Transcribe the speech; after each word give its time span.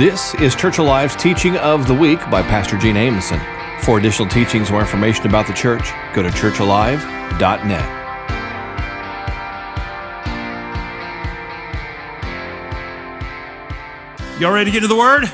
This 0.00 0.34
is 0.36 0.56
Church 0.56 0.78
Alive's 0.78 1.14
Teaching 1.14 1.58
of 1.58 1.86
the 1.86 1.92
Week 1.92 2.18
by 2.30 2.40
Pastor 2.40 2.78
Gene 2.78 2.94
Amundson. 2.94 3.38
For 3.82 3.98
additional 3.98 4.26
teachings 4.30 4.70
or 4.70 4.80
information 4.80 5.26
about 5.26 5.46
the 5.46 5.52
church, 5.52 5.90
go 6.14 6.22
to 6.22 6.30
churchalive.net. 6.30 8.00
Y'all 14.40 14.52
ready 14.52 14.70
to 14.70 14.72
get 14.72 14.80
to 14.80 14.88
the 14.88 14.96
Word? 14.96 15.30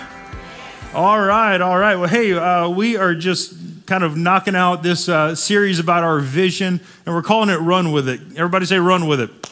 All 0.92 1.20
right, 1.20 1.60
all 1.60 1.78
right. 1.78 1.94
Well, 1.94 2.08
hey, 2.08 2.32
uh, 2.32 2.68
we 2.68 2.96
are 2.96 3.14
just 3.14 3.54
kind 3.86 4.02
of 4.02 4.16
knocking 4.16 4.56
out 4.56 4.82
this 4.82 5.08
uh, 5.08 5.36
series 5.36 5.78
about 5.78 6.02
our 6.02 6.18
vision, 6.18 6.80
and 7.06 7.14
we're 7.14 7.22
calling 7.22 7.50
it 7.50 7.58
Run 7.58 7.92
With 7.92 8.08
It. 8.08 8.20
Everybody 8.34 8.66
say, 8.66 8.80
Run 8.80 9.06
With 9.06 9.20
It. 9.20 9.45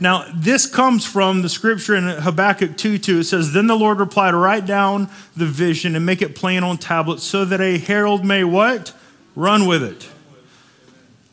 Now, 0.00 0.26
this 0.34 0.66
comes 0.66 1.04
from 1.04 1.42
the 1.42 1.48
scripture 1.48 1.94
in 1.94 2.04
Habakkuk 2.04 2.76
2 2.76 2.98
2. 2.98 3.20
It 3.20 3.24
says, 3.24 3.52
Then 3.52 3.66
the 3.66 3.76
Lord 3.76 3.98
replied, 3.98 4.34
Write 4.34 4.66
down 4.66 5.08
the 5.36 5.46
vision 5.46 5.94
and 5.94 6.04
make 6.04 6.22
it 6.22 6.34
plain 6.34 6.62
on 6.62 6.78
tablets 6.78 7.22
so 7.22 7.44
that 7.44 7.60
a 7.60 7.78
herald 7.78 8.24
may 8.24 8.44
what? 8.44 8.92
Run 9.36 9.66
with 9.66 9.82
it. 9.82 10.08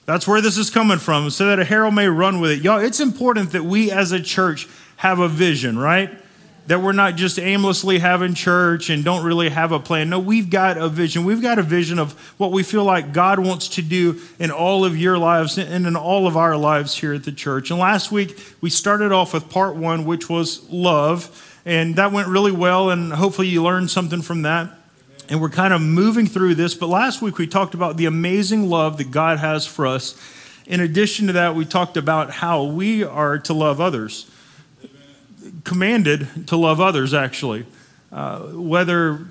That's 0.06 0.28
where 0.28 0.42
this 0.42 0.58
is 0.58 0.70
coming 0.70 0.98
from, 0.98 1.30
so 1.30 1.46
that 1.48 1.60
a 1.60 1.66
herald 1.66 1.94
may 1.94 2.08
run 2.08 2.40
with 2.40 2.52
it. 2.52 2.62
Y'all, 2.62 2.80
it's 2.80 3.00
important 3.00 3.52
that 3.52 3.64
we 3.64 3.92
as 3.92 4.12
a 4.12 4.22
church 4.22 4.68
have 4.98 5.20
a 5.20 5.28
vision, 5.28 5.78
right? 5.78 6.21
That 6.68 6.82
we're 6.82 6.92
not 6.92 7.16
just 7.16 7.40
aimlessly 7.40 8.00
having 8.00 8.34
church 8.34 8.90
and 8.90 9.04
don't 9.04 9.26
really 9.26 9.50
have 9.50 9.72
a 9.72 9.80
plan. 9.80 10.10
No, 10.10 10.20
we've 10.20 10.50
got 10.50 10.78
a 10.78 10.88
vision. 10.88 11.26
We've 11.26 11.42
got 11.42 11.58
a 11.58 11.64
vision 11.64 11.98
of 11.98 12.14
what 12.38 12.52
we 12.52 12.64
feel 12.64 12.84
like 12.84 13.14
God 13.14 13.40
wants 13.40 13.68
to 13.70 13.82
do 13.82 14.20
in 14.40 14.52
all 14.52 14.86
of 14.86 14.96
your 14.96 15.18
lives 15.18 15.58
and 15.58 15.88
in 15.88 15.96
all 15.96 16.28
of 16.28 16.38
our 16.38 16.56
lives 16.56 16.96
here 16.96 17.14
at 17.14 17.24
the 17.24 17.32
church. 17.32 17.72
And 17.72 17.80
last 17.80 18.12
week, 18.12 18.38
we 18.62 18.70
started 18.70 19.12
off 19.12 19.34
with 19.34 19.50
part 19.50 19.76
one, 19.76 20.06
which 20.06 20.30
was 20.30 20.68
love. 20.70 21.60
And 21.66 21.96
that 21.96 22.12
went 22.12 22.28
really 22.28 22.52
well. 22.52 22.92
And 22.92 23.12
hopefully, 23.12 23.48
you 23.48 23.64
learned 23.64 23.90
something 23.90 24.22
from 24.22 24.44
that. 24.44 24.70
And 25.30 25.42
we're 25.42 25.50
kind 25.50 25.74
of 25.74 25.82
moving 25.82 26.28
through 26.28 26.56
this. 26.56 26.76
But 26.76 26.88
last 26.88 27.22
week, 27.22 27.38
we 27.38 27.48
talked 27.48 27.74
about 27.74 27.98
the 27.98 28.06
amazing 28.06 28.70
love 28.70 28.98
that 28.98 29.10
God 29.10 29.40
has 29.40 29.66
for 29.66 29.88
us. 29.88 30.16
In 30.68 30.80
addition 30.80 31.28
to 31.28 31.34
that, 31.34 31.56
we 31.56 31.66
talked 31.66 31.98
about 31.98 32.30
how 32.32 32.64
we 32.64 33.04
are 33.04 33.40
to 33.40 33.54
love 33.54 33.82
others 33.82 34.30
commanded 35.64 36.48
to 36.48 36.56
love 36.56 36.80
others, 36.80 37.14
actually. 37.14 37.66
Uh, 38.12 38.40
whether 38.48 39.26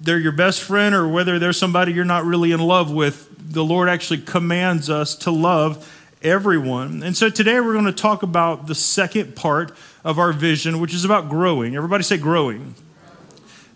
they're 0.00 0.18
your 0.18 0.32
best 0.32 0.62
friend 0.62 0.94
or 0.94 1.08
whether 1.08 1.38
they're 1.38 1.52
somebody 1.52 1.92
you're 1.92 2.04
not 2.04 2.24
really 2.24 2.52
in 2.52 2.60
love 2.60 2.90
with, 2.90 3.28
the 3.52 3.64
Lord 3.64 3.88
actually 3.88 4.18
commands 4.18 4.88
us 4.88 5.14
to 5.16 5.30
love 5.30 5.90
everyone. 6.22 7.02
And 7.02 7.16
so 7.16 7.30
today 7.30 7.60
we're 7.60 7.72
going 7.72 7.86
to 7.86 7.92
talk 7.92 8.22
about 8.22 8.66
the 8.66 8.74
second 8.74 9.36
part 9.36 9.72
of 10.04 10.18
our 10.18 10.32
vision, 10.32 10.80
which 10.80 10.94
is 10.94 11.04
about 11.04 11.28
growing. 11.28 11.76
Everybody 11.76 12.04
say 12.04 12.16
growing. 12.16 12.74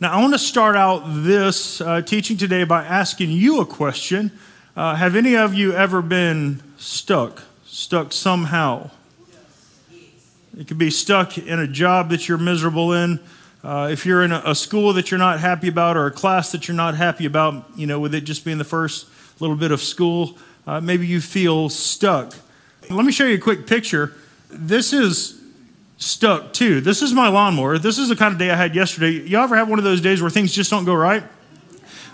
Now, 0.01 0.13
I 0.13 0.21
want 0.21 0.35
to 0.35 0.39
start 0.39 0.77
out 0.77 1.03
this 1.07 1.81
uh, 1.81 2.03
teaching 2.03 2.37
today 2.37 2.65
by 2.65 2.85
asking 2.85 3.31
you 3.31 3.61
a 3.61 3.67
question. 3.67 4.33
Uh, 4.77 4.95
have 4.97 5.17
any 5.17 5.37
of 5.37 5.55
you 5.55 5.73
ever 5.73 6.03
been 6.03 6.63
stuck, 6.77 7.45
stuck 7.65 8.13
somehow? 8.13 8.91
It 10.57 10.69
could 10.69 10.79
be 10.79 10.91
stuck 10.91 11.37
in 11.37 11.59
a 11.59 11.67
job 11.67 12.11
that 12.11 12.29
you're 12.29 12.39
miserable 12.39 12.93
in. 12.93 13.19
Uh, 13.65 13.89
if 13.91 14.07
you're 14.07 14.23
in 14.23 14.31
a, 14.31 14.43
a, 14.47 14.55
school 14.55 14.93
that 14.93 15.11
you're 15.11 15.19
not 15.19 15.41
happy 15.41 15.69
about 15.69 15.97
or 15.97 16.07
a 16.07 16.11
class 16.11 16.53
that 16.53 16.69
you're 16.69 16.77
not 16.77 16.95
happy 16.95 17.25
about, 17.25 17.65
you 17.77 17.87
know, 17.87 17.99
with 17.99 18.15
it 18.15 18.21
just 18.21 18.45
being 18.45 18.59
the 18.59 18.65
first 18.65 19.09
little 19.41 19.57
bit 19.57 19.73
of 19.73 19.81
school, 19.81 20.39
uh, 20.67 20.81
maybe 20.81 21.07
you 21.07 21.21
feel 21.21 21.69
stuck. 21.69 22.35
Let 22.89 23.05
me 23.05 23.11
show 23.11 23.25
you 23.25 23.37
a 23.37 23.41
quick 23.41 23.67
picture. 23.67 24.13
This 24.49 24.93
is 24.93 25.41
stuck 25.97 26.53
too. 26.53 26.81
This 26.81 27.03
is 27.03 27.13
my 27.13 27.29
lawnmower. 27.29 27.79
This 27.79 27.99
is 27.99 28.09
the 28.09 28.17
kind 28.17 28.33
of 28.33 28.39
day 28.39 28.51
I 28.51 28.57
had 28.57 28.77
yesterday. 28.77 29.11
You 29.11 29.39
ever 29.39 29.57
have 29.57 29.69
one 29.69 29.79
of 29.79 29.85
those 29.85 30.01
days 30.01 30.21
where 30.21 30.31
things 30.31 30.53
just 30.53 30.71
don't 30.71 30.85
go 30.85 30.95
right? 30.95 31.25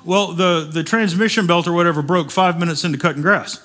Well, 0.05 0.33
the, 0.33 0.67
the 0.73 0.83
transmission 0.83 1.47
belt 1.47 1.67
or 1.67 1.73
whatever 1.73 2.01
broke 2.01 2.31
five 2.31 2.59
minutes 2.59 2.85
into 2.85 2.97
cutting 2.97 3.23
grass. 3.23 3.61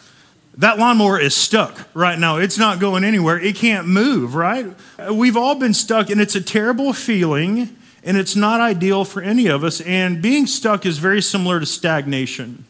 That 0.58 0.80
lawnmower 0.80 1.20
is 1.20 1.36
stuck 1.36 1.88
right 1.94 2.18
now. 2.18 2.38
It's 2.38 2.58
not 2.58 2.80
going 2.80 3.04
anywhere. 3.04 3.38
It 3.38 3.56
can't 3.56 3.88
move, 3.88 4.36
right? 4.36 4.66
We've 5.12 5.36
all 5.36 5.56
been 5.56 5.74
stuck, 5.74 6.10
and 6.10 6.22
it's 6.22 6.36
a 6.36 6.42
terrible 6.42 6.94
feeling, 6.94 7.76
and 8.04 8.16
it's 8.16 8.38
not 8.38 8.62
ideal 8.62 9.04
for 9.04 9.22
any 9.22 9.48
of 9.48 9.66
us. 9.66 9.82
And 9.82 10.22
being 10.22 10.48
stuck 10.48 10.86
is 10.86 10.98
very 10.98 11.22
similar 11.22 11.60
to 11.60 11.66
stagnation. 11.66 12.64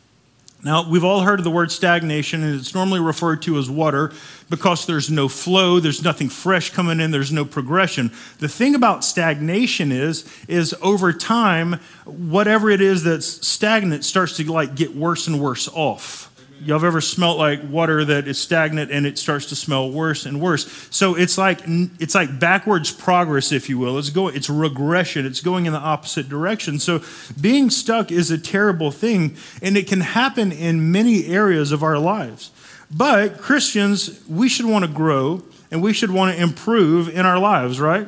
Now, 0.63 0.89
we've 0.89 1.03
all 1.03 1.21
heard 1.21 1.39
of 1.39 1.43
the 1.43 1.51
word 1.51 1.71
stagnation, 1.71 2.43
and 2.43 2.59
it's 2.59 2.73
normally 2.73 2.99
referred 2.99 3.43
to 3.43 3.59
as 3.59 3.69
water 3.69 4.11
because 4.49 4.87
there's 4.87 5.11
no 5.11 5.27
flow, 5.27 5.79
there's 5.79 6.03
nothing 6.03 6.27
fresh 6.27 6.71
coming 6.71 6.99
in, 6.99 7.11
there's 7.11 7.31
no 7.31 7.45
progression. 7.45 8.11
The 8.39 8.49
thing 8.49 8.73
about 8.73 9.03
stagnation 9.03 9.91
is, 9.91 10.27
is 10.47 10.73
over 10.81 11.13
time, 11.13 11.73
whatever 12.05 12.71
it 12.71 12.81
is 12.81 13.03
that's 13.03 13.47
stagnant 13.47 14.05
starts 14.05 14.37
to 14.37 14.51
like 14.51 14.73
get 14.73 14.95
worse 14.95 15.27
and 15.27 15.39
worse 15.39 15.67
off 15.67 16.31
y'all 16.61 16.77
have 16.79 16.83
ever 16.83 17.01
smelt 17.01 17.37
like 17.37 17.59
water 17.69 18.05
that 18.05 18.27
is 18.27 18.37
stagnant 18.37 18.91
and 18.91 19.05
it 19.05 19.17
starts 19.17 19.47
to 19.47 19.55
smell 19.55 19.91
worse 19.91 20.25
and 20.25 20.41
worse? 20.41 20.87
So 20.89 21.15
it's 21.15 21.37
like 21.37 21.61
it's 21.65 22.15
like 22.15 22.39
backwards 22.39 22.91
progress 22.91 23.51
if 23.51 23.69
you 23.69 23.77
will. 23.77 23.97
It's 23.97 24.09
going 24.09 24.35
it's 24.35 24.49
regression. 24.49 25.25
It's 25.25 25.41
going 25.41 25.65
in 25.65 25.73
the 25.73 25.79
opposite 25.79 26.29
direction. 26.29 26.79
So 26.79 27.01
being 27.39 27.69
stuck 27.69 28.11
is 28.11 28.31
a 28.31 28.37
terrible 28.37 28.91
thing 28.91 29.37
and 29.61 29.77
it 29.77 29.87
can 29.87 30.01
happen 30.01 30.51
in 30.51 30.91
many 30.91 31.27
areas 31.27 31.71
of 31.71 31.83
our 31.83 31.97
lives. 31.97 32.51
But 32.91 33.39
christians 33.39 34.21
we 34.27 34.47
should 34.47 34.65
want 34.65 34.85
to 34.85 34.91
grow 34.91 35.43
and 35.71 35.81
we 35.81 35.93
should 35.93 36.11
want 36.11 36.35
to 36.35 36.41
improve 36.41 37.09
in 37.09 37.25
our 37.25 37.39
lives 37.39 37.79
right? 37.79 38.07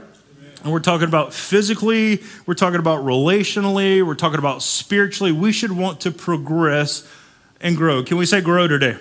And 0.64 0.74
we're 0.74 0.80
talking 0.80 1.08
about 1.08 1.34
physically, 1.34 2.24
we're 2.46 2.56
talking 2.56 2.80
about 2.80 3.04
relationally, 3.06 4.06
we're 4.06 4.16
talking 4.16 4.40
about 4.40 4.64
spiritually. 4.64 5.32
We 5.32 5.52
should 5.52 5.72
want 5.72 6.02
to 6.02 6.12
progress 6.12 7.08
and 7.62 7.76
grow. 7.78 8.04
Can 8.04 8.18
we 8.18 8.26
say 8.26 8.42
grow 8.42 8.68
today? 8.68 8.98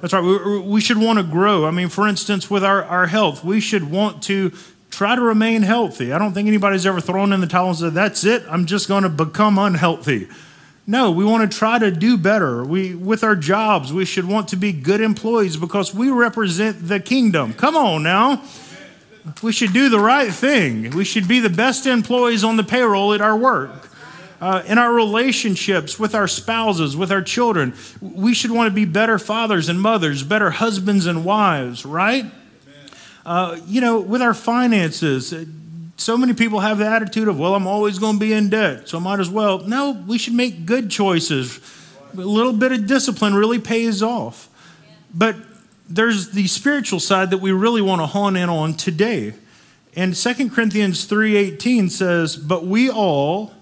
That's 0.00 0.12
right. 0.12 0.22
We, 0.22 0.60
we 0.60 0.80
should 0.80 0.98
want 0.98 1.18
to 1.18 1.24
grow. 1.24 1.66
I 1.66 1.70
mean, 1.70 1.88
for 1.88 2.06
instance, 2.06 2.50
with 2.50 2.64
our, 2.64 2.84
our 2.84 3.06
health, 3.06 3.44
we 3.44 3.60
should 3.60 3.90
want 3.90 4.22
to 4.24 4.52
try 4.90 5.14
to 5.16 5.20
remain 5.20 5.62
healthy. 5.62 6.12
I 6.12 6.18
don't 6.18 6.32
think 6.32 6.48
anybody's 6.48 6.86
ever 6.86 7.00
thrown 7.00 7.32
in 7.32 7.40
the 7.40 7.46
towel 7.46 7.68
and 7.68 7.76
said, 7.76 7.94
that's 7.94 8.24
it, 8.24 8.44
I'm 8.48 8.66
just 8.66 8.88
going 8.88 9.02
to 9.02 9.08
become 9.08 9.58
unhealthy. 9.58 10.28
No, 10.86 11.10
we 11.10 11.24
want 11.24 11.50
to 11.50 11.58
try 11.58 11.78
to 11.80 11.90
do 11.90 12.16
better. 12.16 12.64
We, 12.64 12.94
with 12.94 13.24
our 13.24 13.34
jobs, 13.34 13.92
we 13.92 14.04
should 14.04 14.26
want 14.26 14.48
to 14.48 14.56
be 14.56 14.72
good 14.72 15.00
employees 15.00 15.56
because 15.56 15.92
we 15.92 16.10
represent 16.10 16.86
the 16.86 17.00
kingdom. 17.00 17.54
Come 17.54 17.76
on 17.76 18.04
now. 18.04 18.42
We 19.42 19.50
should 19.50 19.72
do 19.72 19.88
the 19.88 19.98
right 19.98 20.32
thing. 20.32 20.90
We 20.90 21.04
should 21.04 21.26
be 21.26 21.40
the 21.40 21.50
best 21.50 21.86
employees 21.86 22.44
on 22.44 22.56
the 22.56 22.62
payroll 22.62 23.12
at 23.12 23.20
our 23.20 23.36
work 23.36 23.88
uh, 24.40 24.62
in 24.66 24.78
our 24.78 24.92
relationships 24.92 25.98
with 25.98 26.14
our 26.14 26.28
spouses, 26.28 26.96
with 26.96 27.10
our 27.10 27.22
children. 27.22 27.74
We 28.00 28.34
should 28.34 28.50
want 28.50 28.70
to 28.70 28.74
be 28.74 28.84
better 28.84 29.18
fathers 29.18 29.68
and 29.68 29.80
mothers, 29.80 30.22
better 30.22 30.50
husbands 30.50 31.06
and 31.06 31.24
wives, 31.24 31.84
right? 31.84 32.26
Uh, 33.24 33.58
you 33.66 33.80
know, 33.80 33.98
with 33.98 34.22
our 34.22 34.34
finances, 34.34 35.32
uh, 35.32 35.44
so 35.96 36.16
many 36.16 36.34
people 36.34 36.60
have 36.60 36.78
the 36.78 36.86
attitude 36.86 37.26
of, 37.26 37.38
well, 37.38 37.54
I'm 37.54 37.66
always 37.66 37.98
going 37.98 38.14
to 38.14 38.20
be 38.20 38.32
in 38.32 38.50
debt, 38.50 38.88
so 38.88 38.98
I 38.98 39.00
might 39.00 39.20
as 39.20 39.30
well. 39.30 39.60
No, 39.60 39.92
we 40.06 40.18
should 40.18 40.34
make 40.34 40.66
good 40.66 40.90
choices. 40.90 41.58
A 42.12 42.20
little 42.20 42.52
bit 42.52 42.72
of 42.72 42.86
discipline 42.86 43.34
really 43.34 43.58
pays 43.58 44.02
off. 44.02 44.48
But 45.12 45.36
there's 45.88 46.30
the 46.30 46.46
spiritual 46.46 47.00
side 47.00 47.30
that 47.30 47.38
we 47.38 47.52
really 47.52 47.82
want 47.82 48.00
to 48.02 48.06
hone 48.06 48.36
in 48.36 48.48
on 48.48 48.74
today. 48.74 49.34
And 49.94 50.14
2 50.14 50.50
Corinthians 50.50 51.04
3:18 51.04 51.88
says, 51.88 52.36
"But 52.36 52.66
we 52.66 52.90
all 52.90 53.55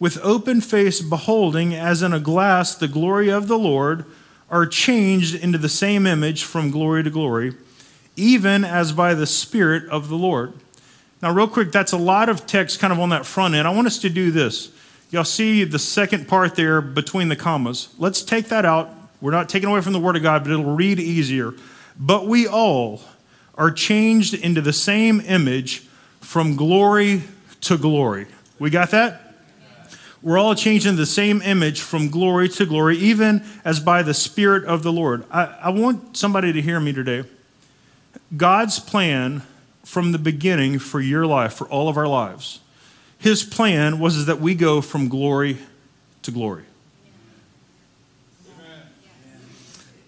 with 0.00 0.18
open 0.22 0.60
face 0.60 1.00
beholding 1.00 1.74
as 1.74 2.02
in 2.02 2.12
a 2.12 2.20
glass 2.20 2.74
the 2.74 2.88
glory 2.88 3.30
of 3.30 3.48
the 3.48 3.58
Lord, 3.58 4.04
are 4.50 4.66
changed 4.66 5.34
into 5.34 5.58
the 5.58 5.68
same 5.68 6.06
image 6.06 6.44
from 6.44 6.70
glory 6.70 7.02
to 7.02 7.10
glory, 7.10 7.54
even 8.16 8.64
as 8.64 8.92
by 8.92 9.14
the 9.14 9.26
Spirit 9.26 9.88
of 9.90 10.08
the 10.08 10.16
Lord. 10.16 10.52
Now, 11.20 11.32
real 11.32 11.48
quick, 11.48 11.72
that's 11.72 11.92
a 11.92 11.98
lot 11.98 12.28
of 12.28 12.46
text 12.46 12.78
kind 12.78 12.92
of 12.92 13.00
on 13.00 13.08
that 13.10 13.26
front 13.26 13.54
end. 13.54 13.66
I 13.66 13.74
want 13.74 13.86
us 13.86 13.98
to 13.98 14.08
do 14.08 14.30
this. 14.30 14.70
Y'all 15.10 15.24
see 15.24 15.64
the 15.64 15.78
second 15.78 16.28
part 16.28 16.54
there 16.54 16.80
between 16.80 17.28
the 17.28 17.36
commas. 17.36 17.88
Let's 17.98 18.22
take 18.22 18.46
that 18.48 18.64
out. 18.64 18.90
We're 19.20 19.32
not 19.32 19.48
taking 19.48 19.68
away 19.68 19.80
from 19.80 19.94
the 19.94 19.98
Word 19.98 20.16
of 20.16 20.22
God, 20.22 20.44
but 20.44 20.52
it'll 20.52 20.76
read 20.76 21.00
easier. 21.00 21.54
But 21.98 22.26
we 22.26 22.46
all 22.46 23.00
are 23.56 23.72
changed 23.72 24.34
into 24.34 24.60
the 24.60 24.72
same 24.72 25.20
image 25.22 25.80
from 26.20 26.56
glory 26.56 27.22
to 27.62 27.76
glory. 27.76 28.26
We 28.58 28.70
got 28.70 28.90
that? 28.92 29.27
We're 30.20 30.38
all 30.38 30.54
changed 30.54 30.86
in 30.86 30.96
the 30.96 31.06
same 31.06 31.40
image 31.42 31.80
from 31.80 32.08
glory 32.08 32.48
to 32.50 32.66
glory, 32.66 32.96
even 32.98 33.44
as 33.64 33.78
by 33.78 34.02
the 34.02 34.14
Spirit 34.14 34.64
of 34.64 34.82
the 34.82 34.92
Lord. 34.92 35.24
I, 35.30 35.44
I 35.62 35.68
want 35.70 36.16
somebody 36.16 36.52
to 36.52 36.60
hear 36.60 36.80
me 36.80 36.92
today. 36.92 37.24
God's 38.36 38.80
plan 38.80 39.42
from 39.84 40.12
the 40.12 40.18
beginning 40.18 40.78
for 40.78 41.00
your 41.00 41.24
life, 41.24 41.54
for 41.54 41.66
all 41.68 41.88
of 41.88 41.96
our 41.96 42.06
lives, 42.06 42.60
his 43.18 43.42
plan 43.42 43.98
was 43.98 44.26
that 44.26 44.40
we 44.40 44.54
go 44.54 44.80
from 44.80 45.08
glory 45.08 45.58
to 46.22 46.30
glory. 46.30 46.64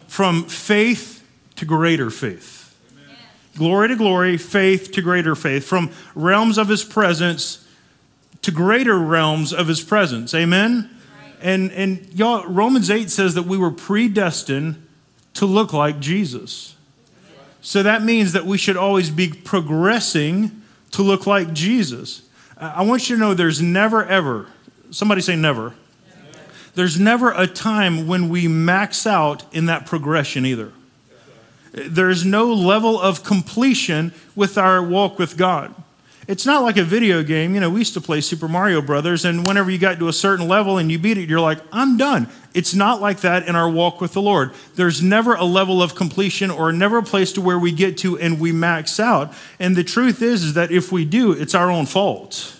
From 0.06 0.44
faith 0.44 1.26
to 1.56 1.64
greater 1.64 2.10
faith. 2.10 2.76
Glory 3.56 3.88
to 3.88 3.96
glory, 3.96 4.36
faith 4.36 4.92
to 4.92 5.02
greater 5.02 5.34
faith. 5.34 5.66
From 5.66 5.90
realms 6.14 6.58
of 6.58 6.68
his 6.68 6.84
presence 6.84 7.59
to 8.42 8.50
greater 8.50 8.98
realms 8.98 9.52
of 9.52 9.68
his 9.68 9.82
presence. 9.82 10.34
Amen? 10.34 10.90
And, 11.42 11.72
and 11.72 12.06
y'all, 12.12 12.46
Romans 12.46 12.90
8 12.90 13.10
says 13.10 13.34
that 13.34 13.44
we 13.44 13.56
were 13.56 13.70
predestined 13.70 14.86
to 15.34 15.46
look 15.46 15.72
like 15.72 16.00
Jesus. 16.00 16.74
So 17.62 17.82
that 17.82 18.02
means 18.02 18.32
that 18.32 18.46
we 18.46 18.58
should 18.58 18.76
always 18.76 19.10
be 19.10 19.28
progressing 19.28 20.62
to 20.92 21.02
look 21.02 21.26
like 21.26 21.52
Jesus. 21.52 22.22
I 22.56 22.82
want 22.82 23.08
you 23.08 23.16
to 23.16 23.20
know 23.20 23.34
there's 23.34 23.62
never, 23.62 24.04
ever, 24.04 24.46
somebody 24.90 25.20
say 25.20 25.36
never. 25.36 25.74
There's 26.74 27.00
never 27.00 27.32
a 27.32 27.46
time 27.46 28.06
when 28.06 28.28
we 28.28 28.48
max 28.48 29.06
out 29.06 29.42
in 29.54 29.66
that 29.66 29.86
progression 29.86 30.46
either. 30.46 30.72
There's 31.72 32.24
no 32.24 32.52
level 32.52 33.00
of 33.00 33.22
completion 33.22 34.12
with 34.34 34.58
our 34.58 34.82
walk 34.82 35.18
with 35.18 35.36
God. 35.36 35.74
It's 36.30 36.46
not 36.46 36.62
like 36.62 36.76
a 36.76 36.84
video 36.84 37.24
game. 37.24 37.54
You 37.54 37.60
know, 37.60 37.70
we 37.70 37.80
used 37.80 37.94
to 37.94 38.00
play 38.00 38.20
Super 38.20 38.46
Mario 38.46 38.80
Brothers, 38.80 39.24
and 39.24 39.44
whenever 39.44 39.68
you 39.68 39.78
got 39.78 39.98
to 39.98 40.06
a 40.06 40.12
certain 40.12 40.46
level 40.46 40.78
and 40.78 40.88
you 40.88 40.96
beat 40.96 41.18
it, 41.18 41.28
you're 41.28 41.40
like, 41.40 41.58
I'm 41.72 41.96
done. 41.96 42.28
It's 42.54 42.72
not 42.72 43.00
like 43.00 43.22
that 43.22 43.48
in 43.48 43.56
our 43.56 43.68
walk 43.68 44.00
with 44.00 44.12
the 44.12 44.22
Lord. 44.22 44.52
There's 44.76 45.02
never 45.02 45.34
a 45.34 45.42
level 45.42 45.82
of 45.82 45.96
completion 45.96 46.52
or 46.52 46.70
never 46.70 46.98
a 46.98 47.02
place 47.02 47.32
to 47.32 47.40
where 47.40 47.58
we 47.58 47.72
get 47.72 47.98
to 47.98 48.16
and 48.16 48.38
we 48.38 48.52
max 48.52 49.00
out. 49.00 49.34
And 49.58 49.74
the 49.74 49.82
truth 49.82 50.22
is, 50.22 50.44
is 50.44 50.54
that 50.54 50.70
if 50.70 50.92
we 50.92 51.04
do, 51.04 51.32
it's 51.32 51.52
our 51.52 51.68
own 51.68 51.86
fault. 51.86 52.56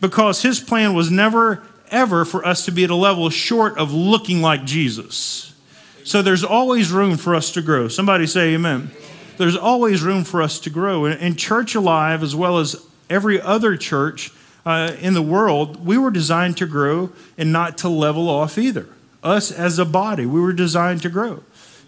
Because 0.00 0.42
his 0.42 0.58
plan 0.58 0.92
was 0.92 1.08
never, 1.08 1.62
ever 1.92 2.24
for 2.24 2.44
us 2.44 2.64
to 2.64 2.72
be 2.72 2.82
at 2.82 2.90
a 2.90 2.96
level 2.96 3.30
short 3.30 3.78
of 3.78 3.94
looking 3.94 4.42
like 4.42 4.64
Jesus. 4.64 5.54
So 6.02 6.20
there's 6.20 6.42
always 6.42 6.90
room 6.90 7.16
for 7.16 7.36
us 7.36 7.52
to 7.52 7.62
grow. 7.62 7.86
Somebody 7.86 8.26
say 8.26 8.54
amen 8.54 8.90
there's 9.38 9.56
always 9.56 10.02
room 10.02 10.24
for 10.24 10.42
us 10.42 10.58
to 10.58 10.70
grow. 10.70 11.06
And 11.06 11.38
Church 11.38 11.74
Alive, 11.74 12.22
as 12.22 12.36
well 12.36 12.58
as 12.58 12.84
every 13.10 13.40
other 13.40 13.76
church 13.76 14.32
uh, 14.66 14.92
in 15.00 15.14
the 15.14 15.22
world, 15.22 15.84
we 15.84 15.96
were 15.96 16.10
designed 16.10 16.56
to 16.58 16.66
grow 16.66 17.10
and 17.36 17.52
not 17.52 17.78
to 17.78 17.88
level 17.88 18.28
off 18.28 18.58
either. 18.58 18.88
Us 19.22 19.50
as 19.50 19.78
a 19.78 19.84
body, 19.84 20.26
we 20.26 20.40
were 20.40 20.52
designed 20.52 21.02
to 21.02 21.08
grow. 21.08 21.42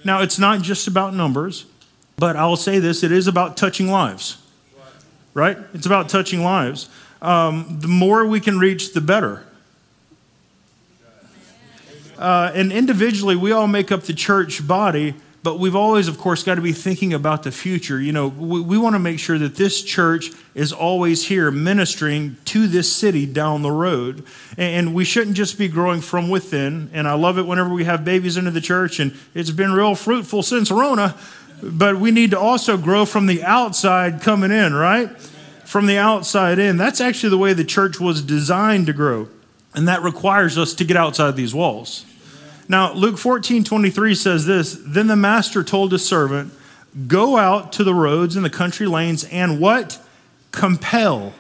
Now, 0.05 0.23
it's 0.23 0.39
not 0.39 0.63
just 0.63 0.89
about 0.89 1.15
numbers, 1.15 1.67
but 2.17 2.37
I'll 2.37 2.57
say 2.57 2.79
this 2.79 3.03
it 3.03 3.13
is 3.13 3.27
about 3.27 3.57
touching 3.57 3.89
lives, 3.89 4.39
right? 5.35 5.59
It's 5.75 5.87
about 5.87 6.09
touching 6.09 6.43
lives. 6.43 6.89
Um, 7.21 7.79
the 7.81 7.89
more 7.89 8.27
we 8.27 8.41
can 8.41 8.59
reach, 8.59 8.95
the 8.95 9.01
better. 9.01 9.45
Uh, 12.19 12.51
and 12.55 12.73
individually, 12.73 13.37
we 13.37 13.53
all 13.53 13.67
make 13.67 13.93
up 13.93 14.03
the 14.03 14.13
church 14.15 14.67
body 14.67 15.15
but 15.43 15.59
we've 15.59 15.77
always, 15.77 16.07
of 16.07 16.19
course, 16.19 16.43
got 16.43 16.57
to 16.57 16.61
be 16.61 16.73
thinking 16.73 17.15
about 17.15 17.45
the 17.45 17.51
future. 17.51 17.99
You 18.01 18.13
know, 18.13 18.29
we, 18.29 18.61
we 18.61 18.77
want 18.77 18.95
to 18.95 18.99
make 18.99 19.19
sure 19.19 19.39
that 19.39 19.57
this 19.57 19.83
church 19.83 20.31
is 20.55 20.71
always 20.71 21.29
here 21.29 21.51
ministering 21.51 22.37
to 22.47 22.67
this 22.67 22.93
city 22.93 23.25
down 23.25 23.63
the 23.63 23.71
road. 23.71 24.25
And, 24.59 24.89
and 24.89 24.95
we 24.95 25.05
shouldn't 25.05 25.37
just 25.37 25.57
be 25.57 25.69
growing 25.69 26.03
from 26.03 26.29
within. 26.29 26.91
And 26.93 27.09
I 27.09 27.15
love 27.15 27.39
it 27.39 27.47
whenever 27.47 27.71
we 27.71 27.85
have 27.85 28.05
babies 28.05 28.37
into 28.37 28.51
the 28.51 28.61
church, 28.61 29.01
and 29.01 29.17
it's 29.35 29.51
been 29.51 29.73
real 29.73 29.95
fruitful 29.95 30.43
since 30.43 30.71
Rona. 30.71 31.17
But 31.63 31.97
we 31.97 32.11
need 32.11 32.33
to 32.33 32.39
also 32.39 32.77
grow 32.77 33.07
from 33.07 33.27
the 33.27 33.43
outside 33.43 34.21
coming 34.21 34.51
in, 34.51 34.75
right? 34.75 35.11
From 35.65 35.87
the 35.87 35.99
outside 35.99 36.59
in. 36.59 36.77
That's 36.77 37.01
actually 37.01 37.31
the 37.31 37.39
way 37.39 37.55
the 37.55 37.65
church 37.65 37.99
was 37.99 38.21
designed 38.21 38.87
to 38.87 38.93
grow. 38.93 39.29
And 39.75 39.89
that 39.89 40.03
requires 40.03 40.59
us 40.59 40.75
to 40.75 40.85
get 40.85 40.97
outside 40.97 41.37
these 41.37 41.55
walls. 41.55 42.05
Now, 42.71 42.93
Luke 42.93 43.19
14 43.19 43.65
23 43.65 44.15
says 44.15 44.47
this 44.47 44.81
Then 44.87 45.09
the 45.09 45.17
master 45.17 45.65
told 45.65 45.91
his 45.91 46.07
servant, 46.07 46.53
Go 47.09 47.37
out 47.37 47.73
to 47.73 47.85
the 47.85 47.93
roads 47.93 48.37
and 48.37 48.45
the 48.45 48.51
country 48.51 48.87
lanes 48.87 49.25
and 49.25 49.59
what? 49.59 50.01
Compel. 50.53 51.33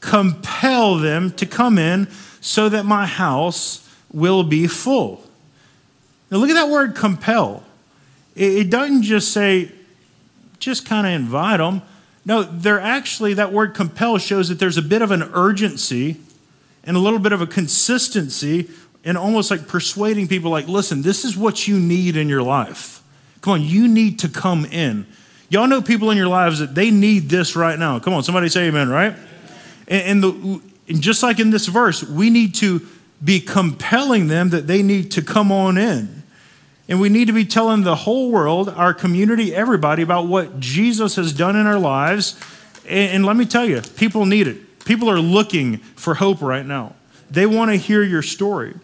Compel 0.00 0.96
them 0.96 1.30
to 1.34 1.46
come 1.46 1.78
in 1.78 2.08
so 2.40 2.68
that 2.68 2.84
my 2.84 3.06
house 3.06 3.88
will 4.12 4.42
be 4.42 4.66
full. 4.66 5.22
Now, 6.32 6.38
look 6.38 6.50
at 6.50 6.54
that 6.54 6.68
word 6.68 6.96
compel. 6.96 7.62
It 8.34 8.68
doesn't 8.68 9.02
just 9.02 9.32
say, 9.32 9.70
just 10.58 10.84
kind 10.84 11.06
of 11.06 11.12
invite 11.12 11.58
them. 11.58 11.82
No, 12.24 12.42
they're 12.42 12.80
actually, 12.80 13.34
that 13.34 13.52
word 13.52 13.72
compel 13.72 14.18
shows 14.18 14.48
that 14.48 14.58
there's 14.58 14.76
a 14.76 14.82
bit 14.82 15.00
of 15.00 15.12
an 15.12 15.30
urgency 15.32 16.16
and 16.82 16.96
a 16.96 17.00
little 17.00 17.20
bit 17.20 17.32
of 17.32 17.40
a 17.40 17.46
consistency 17.46 18.68
and 19.06 19.16
almost 19.16 19.52
like 19.52 19.68
persuading 19.68 20.26
people 20.26 20.50
like 20.50 20.66
listen 20.66 21.00
this 21.00 21.24
is 21.24 21.36
what 21.36 21.66
you 21.66 21.78
need 21.78 22.16
in 22.16 22.28
your 22.28 22.42
life. 22.42 23.02
Come 23.40 23.54
on 23.54 23.62
you 23.62 23.88
need 23.88 24.18
to 24.18 24.28
come 24.28 24.66
in. 24.66 25.06
Y'all 25.48 25.68
know 25.68 25.80
people 25.80 26.10
in 26.10 26.18
your 26.18 26.26
lives 26.26 26.58
that 26.58 26.74
they 26.74 26.90
need 26.90 27.30
this 27.30 27.54
right 27.54 27.78
now. 27.78 27.98
Come 28.00 28.12
on 28.12 28.24
somebody 28.24 28.48
say 28.48 28.66
amen 28.66 28.90
right? 28.90 29.14
And, 29.88 30.02
and, 30.02 30.22
the, 30.22 30.60
and 30.88 31.00
just 31.00 31.22
like 31.22 31.38
in 31.38 31.50
this 31.50 31.66
verse 31.66 32.02
we 32.02 32.28
need 32.28 32.56
to 32.56 32.86
be 33.24 33.40
compelling 33.40 34.26
them 34.26 34.50
that 34.50 34.66
they 34.66 34.82
need 34.82 35.12
to 35.12 35.22
come 35.22 35.50
on 35.50 35.78
in. 35.78 36.24
And 36.88 37.00
we 37.00 37.08
need 37.08 37.26
to 37.26 37.32
be 37.32 37.44
telling 37.44 37.82
the 37.82 37.94
whole 37.94 38.30
world 38.30 38.68
our 38.68 38.92
community 38.92 39.54
everybody 39.54 40.02
about 40.02 40.26
what 40.26 40.58
jesus 40.58 41.14
has 41.14 41.32
done 41.32 41.54
in 41.54 41.66
our 41.66 41.78
lives. 41.78 42.38
And, 42.88 43.12
and 43.12 43.26
let 43.26 43.36
me 43.36 43.46
tell 43.46 43.64
you 43.64 43.82
people 43.96 44.26
need 44.26 44.48
it. 44.48 44.84
People 44.84 45.08
are 45.08 45.20
looking 45.20 45.78
for 45.78 46.14
hope 46.14 46.42
right 46.42 46.66
now. 46.66 46.96
They 47.30 47.46
want 47.46 47.70
to 47.70 47.76
hear 47.76 48.02
your 48.02 48.22
story 48.22 48.74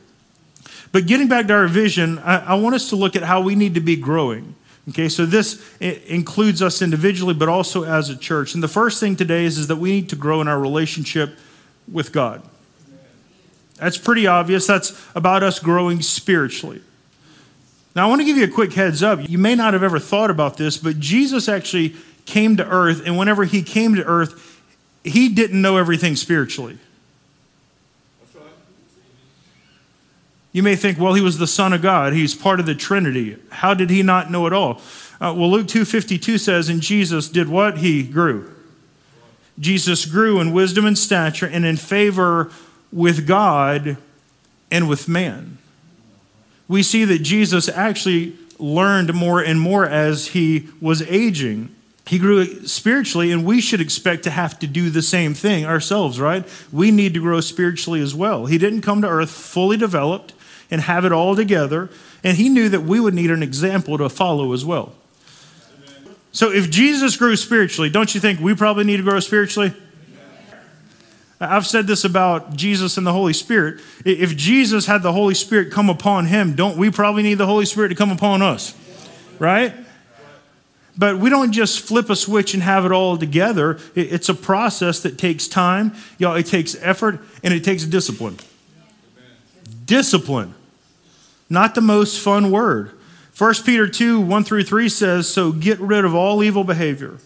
but 0.93 1.07
getting 1.07 1.27
back 1.27 1.47
to 1.49 1.55
our 1.55 1.67
vision, 1.67 2.19
I, 2.19 2.53
I 2.53 2.55
want 2.55 2.75
us 2.75 2.91
to 2.91 2.97
look 2.97 3.17
at 3.17 3.23
how 3.23 3.41
we 3.41 3.55
need 3.55 3.75
to 3.75 3.81
be 3.81 3.97
growing. 3.97 4.55
Okay, 4.91 5.09
so 5.09 5.25
this 5.25 5.63
includes 5.81 6.61
us 6.61 6.83
individually, 6.83 7.35
but 7.35 7.49
also 7.49 7.85
as 7.85 8.09
a 8.09 8.17
church. 8.17 8.55
And 8.55 8.63
the 8.63 8.69
first 8.69 8.99
thing 9.01 9.15
today 9.17 9.45
is, 9.45 9.57
is 9.57 9.69
that 9.69 9.77
we 9.77 9.93
need 9.93 10.09
to 10.09 10.17
grow 10.17 10.41
in 10.41 10.49
our 10.49 10.59
relationship 10.59 11.39
with 11.91 12.13
God. 12.13 12.43
That's 13.77 13.97
pretty 13.97 14.27
obvious. 14.27 14.67
That's 14.67 15.01
about 15.15 15.43
us 15.43 15.59
growing 15.59 16.03
spiritually. 16.03 16.83
Now, 17.95 18.07
I 18.07 18.09
want 18.09 18.21
to 18.23 18.25
give 18.25 18.37
you 18.37 18.45
a 18.45 18.49
quick 18.49 18.73
heads 18.73 19.03
up. 19.03 19.29
You 19.29 19.39
may 19.39 19.55
not 19.55 19.73
have 19.73 19.83
ever 19.83 19.99
thought 19.99 20.31
about 20.31 20.57
this, 20.57 20.79
but 20.79 20.99
Jesus 20.99 21.49
actually 21.49 21.95
came 22.27 22.57
to 22.57 22.69
earth, 22.69 23.03
and 23.05 23.17
whenever 23.19 23.45
he 23.45 23.63
came 23.63 23.95
to 23.95 24.05
earth, 24.05 24.61
he 25.05 25.29
didn't 25.29 25.61
know 25.61 25.77
everything 25.77 26.17
spiritually. 26.17 26.79
You 30.53 30.63
may 30.63 30.77
think, 30.77 30.99
well, 30.99 31.15
he 31.15 31.23
was 31.23 31.39
the 31.39 31.47
Son 31.47 31.73
of 31.73 31.81
God. 31.81 32.13
He's 32.13 32.35
part 32.35 32.61
of 32.61 32.67
the 32.67 32.75
Trinity. 32.75 33.39
How 33.51 33.73
did 33.73 33.89
he 33.89 34.03
not 34.03 34.31
know 34.31 34.47
it 34.47 34.53
all? 34.53 34.83
Uh, 35.21 35.33
well, 35.37 35.51
Luke 35.51 35.67
2.52 35.67 36.39
says, 36.39 36.69
and 36.69 36.81
Jesus 36.81 37.29
did 37.29 37.49
what? 37.49 37.79
He 37.79 38.03
grew. 38.03 38.53
Jesus 39.59 40.05
grew 40.05 40.41
in 40.41 40.53
wisdom 40.53 40.85
and 40.85 40.99
stature 40.99 41.47
and 41.47 41.65
in 41.65 41.77
favor 41.77 42.51
with 42.93 43.27
God 43.27 43.97
and 44.71 44.89
with 44.89 45.09
man. 45.09 45.59
We 46.69 46.83
see 46.83 47.05
that 47.05 47.21
Jesus 47.21 47.69
actually 47.69 48.37
learned 48.59 49.15
more 49.15 49.41
and 49.41 49.61
more 49.61 49.87
as 49.87 50.29
he 50.29 50.69
was 50.81 51.03
aging. 51.03 51.75
He 52.07 52.19
grew 52.19 52.67
spiritually, 52.67 53.31
and 53.31 53.45
we 53.45 53.61
should 53.61 53.81
expect 53.81 54.25
to 54.25 54.31
have 54.31 54.59
to 54.61 54.67
do 54.67 54.91
the 54.91 55.03
same 55.03 55.35
thing 55.35 55.65
ourselves, 55.65 56.19
right? 56.19 56.47
We 56.73 56.91
need 56.91 57.15
to 57.15 57.21
grow 57.21 57.41
spiritually 57.41 58.01
as 58.01 58.15
well. 58.15 58.47
He 58.47 58.59
didn't 58.59 58.83
come 58.83 59.03
to 59.03 59.09
earth 59.09 59.31
fully 59.31 59.77
developed, 59.77 60.33
and 60.73 60.81
have 60.81 61.05
it 61.05 61.13
all 61.13 61.37
together. 61.37 61.91
And 62.25 62.37
he 62.37 62.49
knew 62.49 62.71
that 62.71 62.81
we 62.81 62.99
would 62.99 63.13
need 63.13 63.31
an 63.31 63.43
example 63.43 63.99
to 63.99 64.09
follow 64.09 64.55
as 64.55 64.65
well. 64.65 64.95
So 66.33 66.51
if 66.51 66.71
Jesus 66.71 67.15
grew 67.17 67.37
spiritually, 67.37 67.91
don't 67.91 68.13
you 68.15 68.21
think 68.21 68.41
we 68.41 68.55
probably 68.55 68.85
need 68.85 68.97
to 68.97 69.03
grow 69.03 69.21
spiritually? 69.21 69.75
I've 71.39 71.67
said 71.67 71.87
this 71.87 72.05
about 72.05 72.57
Jesus 72.57 72.97
and 72.97 73.07
the 73.07 73.13
Holy 73.13 73.35
Spirit. 73.35 73.83
If 74.07 74.35
Jesus 74.35 74.87
had 74.87 75.03
the 75.03 75.13
Holy 75.13 75.35
Spirit 75.35 75.71
come 75.71 75.91
upon 75.91 76.27
him, 76.27 76.55
don't 76.55 76.79
we 76.79 76.91
probably 76.91 77.23
need 77.23 77.35
the 77.35 77.47
Holy 77.47 77.67
Spirit 77.67 77.91
to 77.91 77.95
come 77.95 78.11
upon 78.11 78.41
us? 78.41 78.75
Right? 79.39 79.75
But 80.97 81.19
we 81.19 81.29
don't 81.29 81.53
just 81.53 81.81
flip 81.81 82.09
a 82.09 82.17
switch 82.17 82.55
and 82.55 82.63
have 82.63 82.87
it 82.87 82.93
all 82.93 83.19
together. 83.19 83.79
It's 83.95 84.29
a 84.31 84.35
process 84.35 85.01
that 85.01 85.19
takes 85.19 85.49
time, 85.49 85.95
y'all, 86.17 86.37
it 86.37 86.47
takes 86.47 86.77
effort, 86.81 87.21
and 87.43 87.53
it 87.53 87.63
takes 87.63 87.85
discipline. 87.85 88.39
Discipline 89.85 90.55
not 91.53 91.75
the 91.75 91.83
most 91.83 92.19
fun 92.19 92.51
word. 92.51 92.91
1 93.37 93.55
Peter 93.65 93.87
2 93.87 94.21
1 94.21 94.45
through 94.45 94.65
3 94.65 94.89
says, 94.89 95.29
So 95.29 95.53
get 95.53 95.79
rid 95.79 96.05
of 96.05 96.15
all 96.15 96.43
evil 96.43 96.65
behavior. 96.65 97.19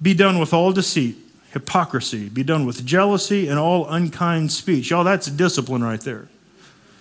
Be 0.00 0.14
done 0.14 0.38
with 0.38 0.54
all 0.54 0.72
deceit, 0.72 1.16
hypocrisy. 1.52 2.28
Be 2.28 2.44
done 2.44 2.64
with 2.64 2.86
jealousy 2.86 3.48
and 3.48 3.58
all 3.58 3.88
unkind 3.88 4.52
speech. 4.52 4.90
Y'all, 4.90 5.02
that's 5.02 5.26
discipline 5.26 5.82
right 5.82 6.00
there. 6.00 6.28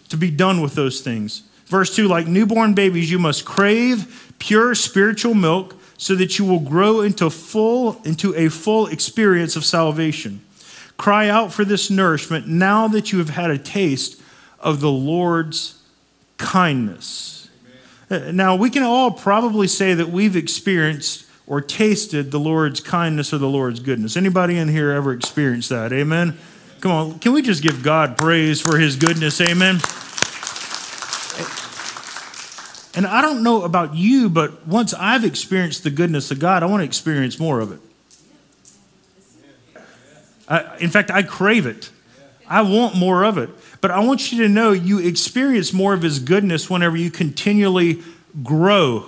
To 0.09 0.17
be 0.17 0.31
done 0.31 0.61
with 0.61 0.73
those 0.73 1.01
things. 1.01 1.43
Verse 1.67 1.95
2 1.95 2.07
Like 2.07 2.27
newborn 2.27 2.73
babies, 2.73 3.11
you 3.11 3.19
must 3.19 3.45
crave 3.45 4.33
pure 4.39 4.73
spiritual 4.73 5.35
milk 5.35 5.75
so 5.97 6.15
that 6.15 6.39
you 6.39 6.45
will 6.45 6.59
grow 6.59 7.01
into 7.01 7.29
full 7.29 8.01
into 8.03 8.35
a 8.35 8.49
full 8.49 8.87
experience 8.87 9.55
of 9.55 9.63
salvation. 9.63 10.41
Cry 10.97 11.29
out 11.29 11.53
for 11.53 11.63
this 11.63 11.91
nourishment 11.91 12.47
now 12.47 12.87
that 12.87 13.11
you 13.11 13.19
have 13.19 13.29
had 13.29 13.51
a 13.51 13.57
taste 13.57 14.19
of 14.59 14.79
the 14.79 14.91
Lord's 14.91 15.82
kindness. 16.43 17.49
Amen. 18.11 18.35
Now, 18.35 18.55
we 18.55 18.69
can 18.69 18.83
all 18.83 19.09
probably 19.11 19.67
say 19.67 19.93
that 19.93 20.09
we've 20.09 20.35
experienced 20.35 21.25
or 21.47 21.61
tasted 21.61 22.31
the 22.31 22.39
Lord's 22.39 22.79
kindness 22.79 23.33
or 23.33 23.37
the 23.37 23.47
Lord's 23.47 23.79
goodness. 23.79 24.15
Anybody 24.15 24.57
in 24.57 24.67
here 24.67 24.91
ever 24.91 25.13
experienced 25.13 25.69
that? 25.69 25.91
Amen? 25.91 26.37
Come 26.81 26.91
on, 26.91 27.19
can 27.19 27.31
we 27.31 27.41
just 27.41 27.63
give 27.63 27.81
God 27.81 28.17
praise 28.17 28.61
for 28.61 28.77
his 28.77 28.95
goodness? 28.95 29.39
Amen. 29.39 29.79
And 32.95 33.07
I 33.07 33.21
don't 33.21 33.41
know 33.41 33.63
about 33.63 33.95
you, 33.95 34.29
but 34.29 34.67
once 34.67 34.93
I've 34.93 35.25
experienced 35.25 35.83
the 35.83 35.89
goodness 35.89 36.29
of 36.29 36.39
God, 36.39 36.61
I 36.61 36.67
want 36.67 36.81
to 36.81 36.85
experience 36.85 37.39
more 37.39 37.59
of 37.59 37.71
it. 37.71 37.79
I, 40.47 40.77
in 40.77 40.89
fact, 40.89 41.09
I 41.09 41.23
crave 41.23 41.65
it. 41.65 41.89
I 42.47 42.61
want 42.61 42.95
more 42.95 43.23
of 43.23 43.37
it. 43.37 43.49
But 43.83 43.91
I 43.91 43.99
want 43.99 44.31
you 44.31 44.41
to 44.43 44.47
know 44.47 44.71
you 44.71 44.99
experience 44.99 45.73
more 45.73 45.93
of 45.93 46.03
His 46.03 46.19
goodness 46.19 46.69
whenever 46.69 46.95
you 46.95 47.11
continually 47.11 48.01
grow. 48.41 49.07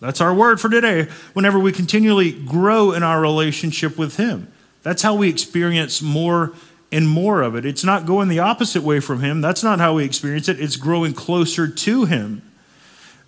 That's 0.00 0.22
our 0.22 0.32
word 0.32 0.62
for 0.62 0.70
today. 0.70 1.08
Whenever 1.34 1.58
we 1.58 1.72
continually 1.72 2.32
grow 2.32 2.92
in 2.92 3.02
our 3.02 3.20
relationship 3.20 3.98
with 3.98 4.16
Him, 4.16 4.50
that's 4.82 5.02
how 5.02 5.14
we 5.14 5.28
experience 5.28 6.00
more 6.00 6.54
and 6.90 7.06
more 7.06 7.42
of 7.42 7.54
it. 7.54 7.66
It's 7.66 7.84
not 7.84 8.06
going 8.06 8.28
the 8.28 8.38
opposite 8.38 8.82
way 8.82 8.98
from 8.98 9.20
Him. 9.20 9.42
That's 9.42 9.62
not 9.62 9.78
how 9.78 9.96
we 9.96 10.06
experience 10.06 10.48
it. 10.48 10.58
It's 10.58 10.76
growing 10.76 11.12
closer 11.12 11.68
to 11.68 12.04
Him. 12.06 12.40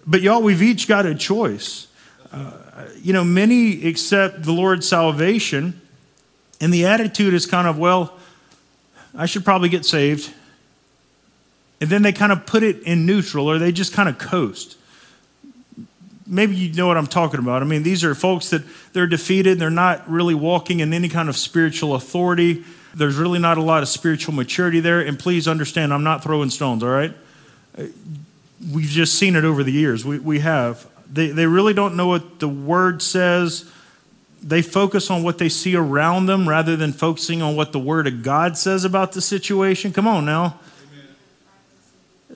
But 0.06 0.22
y'all, 0.22 0.40
we've 0.40 0.62
each 0.62 0.88
got 0.88 1.04
a 1.04 1.14
choice. 1.14 1.88
Uh, 2.32 2.52
you 3.02 3.12
know, 3.12 3.22
many 3.22 3.86
accept 3.86 4.44
the 4.44 4.52
Lord's 4.52 4.88
salvation, 4.88 5.78
and 6.58 6.72
the 6.72 6.86
attitude 6.86 7.34
is 7.34 7.44
kind 7.44 7.68
of, 7.68 7.76
well, 7.76 8.18
I 9.14 9.26
should 9.26 9.44
probably 9.44 9.68
get 9.68 9.84
saved. 9.84 10.32
And 11.80 11.90
then 11.90 12.02
they 12.02 12.12
kind 12.12 12.32
of 12.32 12.46
put 12.46 12.62
it 12.62 12.82
in 12.82 13.06
neutral 13.06 13.50
or 13.50 13.58
they 13.58 13.72
just 13.72 13.92
kind 13.92 14.08
of 14.08 14.18
coast. 14.18 14.76
Maybe 16.26 16.54
you 16.54 16.72
know 16.72 16.86
what 16.86 16.96
I'm 16.96 17.06
talking 17.06 17.40
about. 17.40 17.62
I 17.62 17.66
mean, 17.66 17.82
these 17.82 18.02
are 18.02 18.14
folks 18.14 18.48
that 18.50 18.62
they're 18.92 19.06
defeated, 19.06 19.58
they're 19.58 19.70
not 19.70 20.08
really 20.08 20.34
walking 20.34 20.80
in 20.80 20.92
any 20.94 21.08
kind 21.08 21.28
of 21.28 21.36
spiritual 21.36 21.94
authority. 21.94 22.64
There's 22.94 23.16
really 23.16 23.38
not 23.38 23.58
a 23.58 23.62
lot 23.62 23.82
of 23.82 23.88
spiritual 23.88 24.34
maturity 24.34 24.80
there. 24.80 25.00
And 25.00 25.18
please 25.18 25.46
understand, 25.46 25.92
I'm 25.92 26.04
not 26.04 26.22
throwing 26.22 26.48
stones, 26.50 26.82
all 26.82 26.90
right? 26.90 27.14
We've 28.72 28.86
just 28.86 29.18
seen 29.18 29.36
it 29.36 29.44
over 29.44 29.62
the 29.62 29.72
years. 29.72 30.04
We, 30.04 30.18
we 30.18 30.38
have. 30.40 30.86
They, 31.12 31.28
they 31.28 31.46
really 31.46 31.74
don't 31.74 31.96
know 31.96 32.06
what 32.06 32.40
the 32.40 32.48
word 32.48 33.02
says 33.02 33.70
they 34.44 34.60
focus 34.60 35.10
on 35.10 35.22
what 35.22 35.38
they 35.38 35.48
see 35.48 35.74
around 35.74 36.26
them 36.26 36.46
rather 36.46 36.76
than 36.76 36.92
focusing 36.92 37.40
on 37.40 37.56
what 37.56 37.72
the 37.72 37.78
Word 37.78 38.06
of 38.06 38.22
God 38.22 38.58
says 38.58 38.84
about 38.84 39.12
the 39.12 39.22
situation. 39.22 39.90
Come 39.90 40.06
on 40.06 40.26
now. 40.26 40.60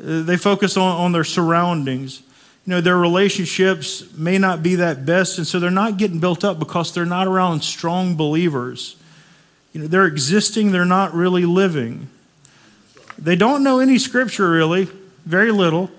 Amen. 0.00 0.26
They 0.26 0.36
focus 0.36 0.76
on, 0.76 0.96
on 0.96 1.12
their 1.12 1.24
surroundings. 1.24 2.22
You 2.66 2.72
know, 2.74 2.80
their 2.80 2.98
relationships 2.98 4.12
may 4.14 4.38
not 4.38 4.62
be 4.62 4.74
that 4.76 5.06
best, 5.06 5.38
and 5.38 5.46
so 5.46 5.58
they're 5.58 5.70
not 5.70 5.96
getting 5.96 6.20
built 6.20 6.44
up 6.44 6.58
because 6.58 6.92
they're 6.92 7.06
not 7.06 7.26
around 7.26 7.62
strong 7.62 8.16
believers. 8.16 8.96
You 9.72 9.82
know, 9.82 9.86
they're 9.86 10.06
existing, 10.06 10.72
they're 10.72 10.84
not 10.84 11.14
really 11.14 11.44
living. 11.44 12.08
They 13.18 13.36
don't 13.36 13.64
know 13.64 13.80
any 13.80 13.98
scripture 13.98 14.50
really, 14.50 14.88
very 15.24 15.50
little. 15.50 15.90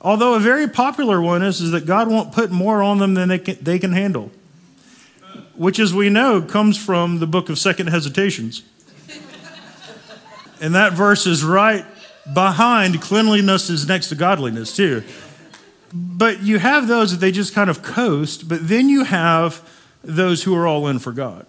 Although 0.00 0.34
a 0.34 0.40
very 0.40 0.68
popular 0.68 1.20
one 1.20 1.42
is, 1.42 1.60
is 1.60 1.70
that 1.70 1.86
God 1.86 2.08
won't 2.08 2.32
put 2.32 2.50
more 2.50 2.82
on 2.82 2.98
them 2.98 3.14
than 3.14 3.28
they 3.28 3.38
can, 3.38 3.56
they 3.60 3.78
can 3.78 3.92
handle 3.92 4.32
which, 5.54 5.78
as 5.78 5.94
we 5.94 6.08
know, 6.08 6.42
comes 6.42 6.76
from 6.76 7.18
the 7.18 7.26
book 7.26 7.48
of 7.48 7.58
Second 7.58 7.88
Hesitations. 7.88 8.62
and 10.60 10.74
that 10.74 10.92
verse 10.92 11.26
is 11.26 11.44
right 11.44 11.84
behind 12.30 13.00
cleanliness 13.00 13.70
is 13.70 13.86
next 13.86 14.08
to 14.08 14.14
godliness, 14.14 14.74
too. 14.74 15.02
But 15.92 16.42
you 16.42 16.58
have 16.58 16.88
those 16.88 17.10
that 17.12 17.18
they 17.18 17.32
just 17.32 17.54
kind 17.54 17.68
of 17.68 17.82
coast, 17.82 18.48
but 18.48 18.66
then 18.66 18.88
you 18.88 19.04
have 19.04 19.68
those 20.02 20.42
who 20.42 20.54
are 20.56 20.66
all 20.66 20.86
in 20.88 20.98
for 20.98 21.12
God. 21.12 21.46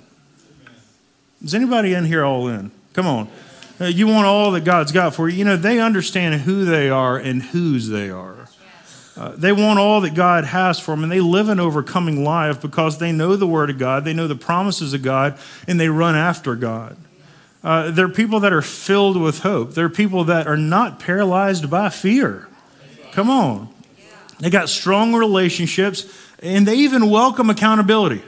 Is 1.44 1.53
anybody 1.53 1.94
in 1.94 2.06
here 2.06 2.24
all 2.24 2.48
in? 2.48 2.72
Come 2.94 3.08
on. 3.08 3.30
Uh, 3.80 3.86
you 3.86 4.08
want 4.08 4.25
all 4.25 4.51
that 4.51 4.63
God's 4.63 4.92
got 4.92 5.15
for 5.15 5.27
you. 5.27 5.38
You 5.38 5.46
know, 5.46 5.58
they 5.58 5.80
understand 5.80 6.42
who 6.42 6.63
they 6.65 6.89
are 6.89 7.18
and 7.18 7.42
whose 7.42 7.89
they 7.89 8.10
are. 8.10 8.48
Uh, 9.15 9.30
they 9.36 9.51
want 9.51 9.77
all 9.77 10.01
that 10.01 10.15
God 10.15 10.44
has 10.46 10.80
for 10.80 10.92
them, 10.92 11.03
and 11.03 11.12
they 11.12 11.20
live 11.20 11.50
an 11.50 11.60
overcoming 11.60 12.24
life 12.24 12.62
because 12.62 12.98
they 12.98 13.12
know 13.12 13.36
the 13.36 13.48
Word 13.48 13.70
of 13.70 13.77
God, 13.77 14.06
they 14.06 14.13
know 14.13 14.27
the 14.27 14.36
promises 14.36 14.94
of 14.94 15.03
God, 15.03 15.38
and 15.68 15.80
they 15.80 15.89
run 15.89 16.15
after 16.15 16.56
God. 16.56 16.98
Uh, 17.63 17.91
they're 17.91 18.10
people 18.10 18.41
that 18.41 18.51
are 18.51 18.62
filled 18.62 19.15
with 19.15 19.39
hope. 19.39 19.74
They're 19.74 19.89
people 19.89 20.25
that 20.25 20.48
are 20.48 20.58
not 20.58 21.00
paralyzed 21.00 21.70
by 21.70 21.89
fear. 21.89 22.50
Come 23.13 23.29
on. 23.29 23.70
They 24.39 24.50
got 24.50 24.67
strong 24.67 25.13
relationships, 25.13 26.05
and 26.39 26.67
they 26.67 26.75
even 26.75 27.10
welcome 27.10 27.50
accountability. 27.50 28.22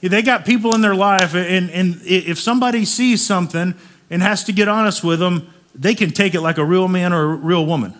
They 0.00 0.22
got 0.22 0.44
people 0.44 0.74
in 0.74 0.80
their 0.80 0.94
life, 0.94 1.34
and, 1.34 1.70
and 1.70 2.00
if 2.04 2.38
somebody 2.40 2.84
sees 2.84 3.24
something 3.24 3.74
and 4.10 4.22
has 4.22 4.44
to 4.44 4.52
get 4.52 4.68
honest 4.68 5.04
with 5.04 5.20
them, 5.20 5.52
they 5.74 5.94
can 5.94 6.10
take 6.10 6.34
it 6.34 6.40
like 6.40 6.58
a 6.58 6.64
real 6.64 6.88
man 6.88 7.12
or 7.12 7.22
a 7.22 7.36
real 7.36 7.64
woman. 7.64 7.94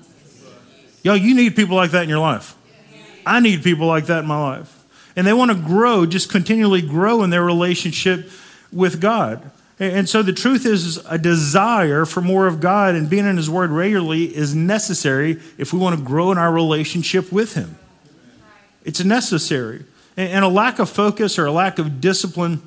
Yo, 1.02 1.14
you 1.14 1.34
need 1.34 1.54
people 1.54 1.76
like 1.76 1.92
that 1.92 2.02
in 2.02 2.08
your 2.08 2.18
life. 2.18 2.56
I 3.24 3.40
need 3.40 3.62
people 3.62 3.86
like 3.86 4.06
that 4.06 4.20
in 4.20 4.26
my 4.26 4.40
life. 4.40 4.74
And 5.14 5.26
they 5.26 5.32
want 5.32 5.50
to 5.50 5.56
grow, 5.56 6.06
just 6.06 6.30
continually 6.30 6.82
grow 6.82 7.22
in 7.22 7.30
their 7.30 7.44
relationship 7.44 8.30
with 8.72 9.00
God. 9.00 9.50
And 9.80 10.08
so 10.08 10.22
the 10.22 10.32
truth 10.32 10.66
is, 10.66 10.96
a 11.06 11.18
desire 11.18 12.04
for 12.04 12.20
more 12.20 12.48
of 12.48 12.60
God 12.60 12.96
and 12.96 13.08
being 13.08 13.26
in 13.26 13.36
His 13.36 13.48
Word 13.48 13.70
regularly 13.70 14.36
is 14.36 14.54
necessary 14.54 15.40
if 15.56 15.72
we 15.72 15.78
want 15.78 15.96
to 15.96 16.04
grow 16.04 16.32
in 16.32 16.38
our 16.38 16.52
relationship 16.52 17.30
with 17.30 17.54
Him. 17.54 17.78
It's 18.84 19.04
necessary. 19.04 19.84
And 20.16 20.44
a 20.44 20.48
lack 20.48 20.80
of 20.80 20.90
focus 20.90 21.38
or 21.38 21.46
a 21.46 21.52
lack 21.52 21.78
of 21.78 22.00
discipline, 22.00 22.60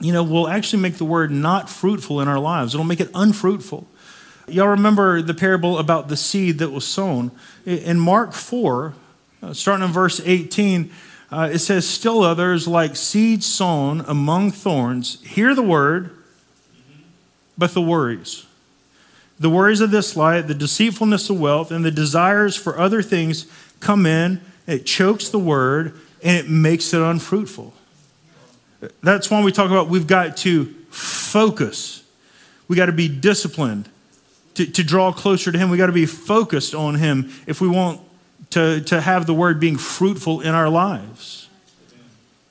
you 0.00 0.14
know, 0.14 0.22
will 0.24 0.48
actually 0.48 0.80
make 0.80 0.94
the 0.94 1.04
Word 1.04 1.30
not 1.30 1.68
fruitful 1.68 2.22
in 2.22 2.28
our 2.28 2.38
lives. 2.38 2.74
It'll 2.74 2.86
make 2.86 3.00
it 3.00 3.10
unfruitful. 3.14 3.86
Y'all 4.48 4.68
remember 4.68 5.20
the 5.20 5.34
parable 5.34 5.76
about 5.76 6.08
the 6.08 6.16
seed 6.16 6.58
that 6.58 6.70
was 6.70 6.86
sown. 6.86 7.32
In 7.66 7.98
Mark 7.98 8.32
4, 8.32 8.94
uh, 9.42 9.52
starting 9.52 9.84
in 9.84 9.92
verse 9.92 10.20
18, 10.24 10.90
uh, 11.36 11.50
it 11.52 11.58
says, 11.58 11.86
Still 11.86 12.22
others, 12.22 12.66
like 12.66 12.96
seed 12.96 13.44
sown 13.44 14.00
among 14.08 14.52
thorns, 14.52 15.22
hear 15.22 15.54
the 15.54 15.62
word, 15.62 16.10
but 17.58 17.74
the 17.74 17.82
worries. 17.82 18.46
The 19.38 19.50
worries 19.50 19.82
of 19.82 19.90
this 19.90 20.16
life, 20.16 20.46
the 20.46 20.54
deceitfulness 20.54 21.28
of 21.28 21.38
wealth, 21.38 21.70
and 21.70 21.84
the 21.84 21.90
desires 21.90 22.56
for 22.56 22.78
other 22.78 23.02
things 23.02 23.46
come 23.80 24.06
in, 24.06 24.40
it 24.66 24.86
chokes 24.86 25.28
the 25.28 25.38
word, 25.38 26.00
and 26.24 26.38
it 26.38 26.48
makes 26.48 26.94
it 26.94 27.02
unfruitful. 27.02 27.74
That's 29.02 29.30
why 29.30 29.44
we 29.44 29.52
talk 29.52 29.70
about 29.70 29.88
we've 29.88 30.06
got 30.06 30.38
to 30.38 30.64
focus. 30.88 32.02
We 32.66 32.76
got 32.76 32.86
to 32.86 32.92
be 32.92 33.08
disciplined 33.08 33.90
to, 34.54 34.64
to 34.64 34.82
draw 34.82 35.12
closer 35.12 35.52
to 35.52 35.58
Him. 35.58 35.68
We 35.68 35.76
got 35.76 35.86
to 35.86 35.92
be 35.92 36.06
focused 36.06 36.74
on 36.74 36.94
Him 36.94 37.30
if 37.46 37.60
we 37.60 37.68
want 37.68 38.00
to, 38.50 38.80
to 38.82 39.00
have 39.00 39.26
the 39.26 39.34
Word 39.34 39.60
being 39.60 39.76
fruitful 39.76 40.40
in 40.40 40.54
our 40.54 40.68
lives. 40.68 41.48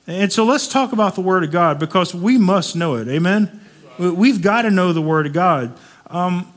And 0.06 0.32
so 0.32 0.44
let's 0.44 0.68
talk 0.68 0.92
about 0.92 1.14
the 1.14 1.20
Word 1.20 1.44
of 1.44 1.50
God 1.50 1.78
because 1.78 2.14
we 2.14 2.38
must 2.38 2.76
know 2.76 2.94
it. 2.96 3.08
Amen? 3.08 3.60
We've 3.98 4.40
got 4.40 4.62
to 4.62 4.70
know 4.70 4.92
the 4.92 5.02
Word 5.02 5.26
of 5.26 5.32
God. 5.32 5.76
Um, 6.08 6.52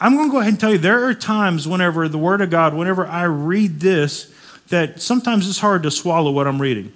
I'm 0.00 0.16
going 0.16 0.28
to 0.28 0.32
go 0.32 0.40
ahead 0.40 0.52
and 0.52 0.60
tell 0.60 0.72
you 0.72 0.78
there 0.78 1.04
are 1.04 1.14
times 1.14 1.66
whenever 1.66 2.08
the 2.08 2.18
Word 2.18 2.40
of 2.40 2.50
God, 2.50 2.74
whenever 2.74 3.06
I 3.06 3.24
read 3.24 3.80
this, 3.80 4.32
that 4.68 5.00
sometimes 5.00 5.48
it's 5.48 5.60
hard 5.60 5.82
to 5.84 5.90
swallow 5.90 6.30
what 6.30 6.46
I'm 6.46 6.60
reading. 6.60 6.92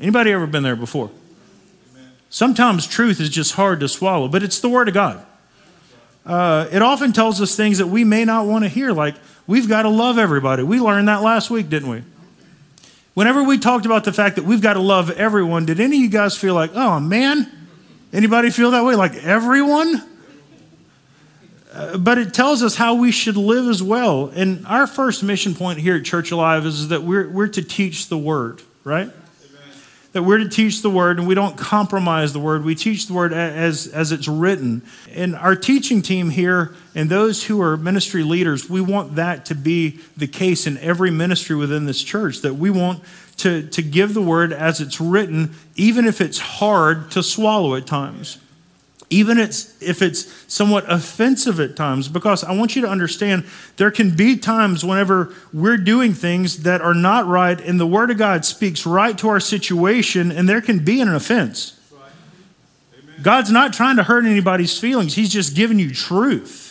Anybody 0.00 0.32
ever 0.32 0.46
been 0.46 0.62
there 0.62 0.76
before? 0.76 1.10
Sometimes 2.28 2.86
truth 2.86 3.20
is 3.20 3.30
just 3.30 3.54
hard 3.54 3.80
to 3.80 3.88
swallow, 3.88 4.28
but 4.28 4.42
it's 4.42 4.60
the 4.60 4.68
Word 4.68 4.88
of 4.88 4.94
God 4.94 5.24
uh, 6.24 6.68
it 6.70 6.82
often 6.82 7.12
tells 7.12 7.40
us 7.40 7.56
things 7.56 7.78
that 7.78 7.88
we 7.88 8.04
may 8.04 8.24
not 8.24 8.46
want 8.46 8.64
to 8.64 8.68
hear, 8.68 8.92
like 8.92 9.14
we've 9.46 9.68
got 9.68 9.82
to 9.82 9.88
love 9.88 10.18
everybody. 10.18 10.62
We 10.62 10.80
learned 10.80 11.08
that 11.08 11.22
last 11.22 11.50
week, 11.50 11.68
didn't 11.68 11.88
we? 11.88 12.02
Whenever 13.14 13.42
we 13.42 13.58
talked 13.58 13.84
about 13.84 14.04
the 14.04 14.12
fact 14.12 14.36
that 14.36 14.44
we've 14.44 14.62
got 14.62 14.74
to 14.74 14.80
love 14.80 15.10
everyone, 15.10 15.66
did 15.66 15.80
any 15.80 15.96
of 15.96 16.02
you 16.02 16.08
guys 16.08 16.36
feel 16.36 16.54
like, 16.54 16.70
oh 16.74 16.98
man, 16.98 17.50
anybody 18.12 18.50
feel 18.50 18.70
that 18.70 18.84
way? 18.84 18.94
Like 18.94 19.14
everyone? 19.16 20.02
Uh, 21.72 21.98
but 21.98 22.18
it 22.18 22.34
tells 22.34 22.62
us 22.62 22.76
how 22.76 22.94
we 22.94 23.10
should 23.10 23.36
live 23.36 23.68
as 23.68 23.82
well. 23.82 24.30
And 24.34 24.66
our 24.66 24.86
first 24.86 25.22
mission 25.22 25.54
point 25.54 25.78
here 25.78 25.96
at 25.96 26.04
Church 26.04 26.30
Alive 26.30 26.66
is 26.66 26.88
that 26.88 27.02
we're, 27.02 27.28
we're 27.28 27.48
to 27.48 27.62
teach 27.62 28.08
the 28.08 28.18
word, 28.18 28.62
right? 28.84 29.10
That 30.12 30.22
we're 30.22 30.38
to 30.38 30.48
teach 30.48 30.82
the 30.82 30.90
word 30.90 31.18
and 31.18 31.26
we 31.26 31.34
don't 31.34 31.56
compromise 31.56 32.32
the 32.32 32.38
word. 32.38 32.64
We 32.64 32.74
teach 32.74 33.06
the 33.06 33.14
word 33.14 33.32
as, 33.32 33.86
as 33.86 34.12
it's 34.12 34.28
written. 34.28 34.82
And 35.10 35.34
our 35.34 35.56
teaching 35.56 36.02
team 36.02 36.30
here 36.30 36.74
and 36.94 37.08
those 37.08 37.44
who 37.44 37.60
are 37.62 37.76
ministry 37.76 38.22
leaders, 38.22 38.68
we 38.68 38.80
want 38.80 39.16
that 39.16 39.46
to 39.46 39.54
be 39.54 40.00
the 40.16 40.26
case 40.26 40.66
in 40.66 40.76
every 40.78 41.10
ministry 41.10 41.56
within 41.56 41.86
this 41.86 42.02
church, 42.02 42.40
that 42.40 42.54
we 42.54 42.70
want 42.70 43.02
to, 43.38 43.66
to 43.68 43.82
give 43.82 44.12
the 44.12 44.22
word 44.22 44.52
as 44.52 44.80
it's 44.80 45.00
written, 45.00 45.54
even 45.76 46.06
if 46.06 46.20
it's 46.20 46.38
hard 46.38 47.10
to 47.12 47.22
swallow 47.22 47.74
at 47.74 47.86
times 47.86 48.38
even 49.12 49.38
if 49.38 50.00
it's 50.00 50.52
somewhat 50.52 50.90
offensive 50.90 51.60
at 51.60 51.76
times, 51.76 52.08
because 52.08 52.42
I 52.42 52.52
want 52.52 52.74
you 52.74 52.82
to 52.82 52.88
understand 52.88 53.44
there 53.76 53.90
can 53.90 54.16
be 54.16 54.38
times 54.38 54.84
whenever 54.84 55.34
we're 55.52 55.76
doing 55.76 56.14
things 56.14 56.62
that 56.62 56.80
are 56.80 56.94
not 56.94 57.26
right, 57.26 57.60
and 57.60 57.78
the 57.78 57.86
Word 57.86 58.10
of 58.10 58.16
God 58.16 58.46
speaks 58.46 58.86
right 58.86 59.16
to 59.18 59.28
our 59.28 59.38
situation, 59.38 60.32
and 60.32 60.48
there 60.48 60.62
can 60.62 60.78
be 60.78 61.00
an 61.02 61.08
offense. 61.08 61.78
God's 63.22 63.50
not 63.50 63.72
trying 63.72 63.96
to 63.96 64.02
hurt 64.02 64.24
anybody's 64.24 64.78
feelings, 64.78 65.14
He's 65.14 65.32
just 65.32 65.54
giving 65.54 65.78
you 65.78 65.92
truth. 65.92 66.70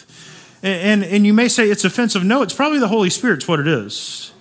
And, 0.63 1.03
and, 1.03 1.11
and 1.13 1.25
you 1.25 1.33
may 1.33 1.47
say 1.47 1.69
it's 1.69 1.85
offensive. 1.85 2.23
No, 2.23 2.41
it's 2.41 2.53
probably 2.53 2.79
the 2.79 2.87
Holy 2.87 3.09
Spirit's 3.09 3.47
what 3.47 3.59
it 3.59 3.67
is. 3.67 4.31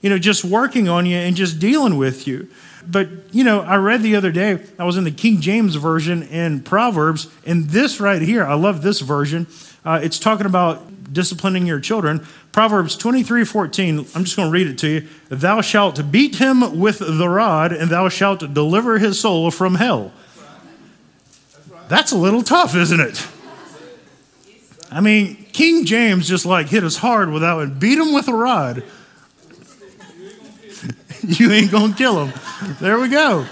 You 0.00 0.10
know, 0.10 0.18
just 0.18 0.44
working 0.44 0.88
on 0.88 1.06
you 1.06 1.16
and 1.16 1.36
just 1.36 1.58
dealing 1.58 1.96
with 1.96 2.26
you. 2.26 2.48
But, 2.86 3.08
you 3.32 3.44
know, 3.44 3.60
I 3.60 3.76
read 3.76 4.02
the 4.02 4.16
other 4.16 4.32
day, 4.32 4.64
I 4.78 4.84
was 4.84 4.96
in 4.96 5.04
the 5.04 5.10
King 5.10 5.40
James 5.40 5.76
Version 5.76 6.22
in 6.24 6.62
Proverbs, 6.62 7.28
and 7.46 7.70
this 7.70 8.00
right 8.00 8.22
here, 8.22 8.44
I 8.44 8.54
love 8.54 8.82
this 8.82 9.00
version. 9.00 9.46
Uh, 9.84 10.00
it's 10.02 10.18
talking 10.18 10.46
about 10.46 11.12
disciplining 11.12 11.66
your 11.66 11.80
children. 11.80 12.26
Proverbs 12.52 12.96
23 12.96 13.44
14, 13.44 13.98
I'm 14.14 14.24
just 14.24 14.36
going 14.36 14.48
to 14.48 14.52
read 14.52 14.66
it 14.66 14.78
to 14.78 14.88
you. 14.88 15.08
Thou 15.28 15.60
shalt 15.60 16.10
beat 16.10 16.36
him 16.36 16.78
with 16.78 16.98
the 16.98 17.28
rod, 17.28 17.72
and 17.72 17.90
thou 17.90 18.08
shalt 18.08 18.52
deliver 18.52 18.98
his 18.98 19.18
soul 19.18 19.50
from 19.50 19.76
hell. 19.76 20.12
That's 21.88 22.12
a 22.12 22.16
little 22.16 22.42
tough, 22.42 22.74
isn't 22.74 23.00
it? 23.00 23.26
I 24.90 25.00
mean, 25.00 25.46
King 25.52 25.84
James 25.84 26.28
just 26.28 26.44
like 26.44 26.68
hit 26.68 26.84
us 26.84 26.96
hard 26.96 27.30
without 27.30 27.60
it, 27.60 27.78
beat 27.78 27.98
him 27.98 28.12
with 28.12 28.28
a 28.28 28.34
rod. 28.34 28.82
you 31.26 31.52
ain't 31.52 31.70
gonna 31.70 31.94
kill 31.94 32.26
them. 32.26 32.40
There 32.80 32.98
we 32.98 33.08
go. 33.08 33.46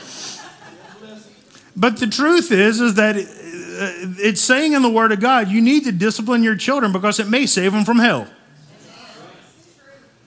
But 1.76 1.98
the 1.98 2.06
truth 2.06 2.50
is, 2.50 2.80
is 2.80 2.94
that 2.94 3.16
uh, 3.16 3.20
it's 4.18 4.40
saying 4.40 4.72
in 4.72 4.82
the 4.82 4.90
Word 4.90 5.12
of 5.12 5.20
God, 5.20 5.48
you 5.48 5.60
need 5.60 5.84
to 5.84 5.92
discipline 5.92 6.42
your 6.42 6.56
children 6.56 6.92
because 6.92 7.20
it 7.20 7.28
may 7.28 7.46
save 7.46 7.72
them 7.72 7.84
from 7.84 7.98
hell. 7.98 8.26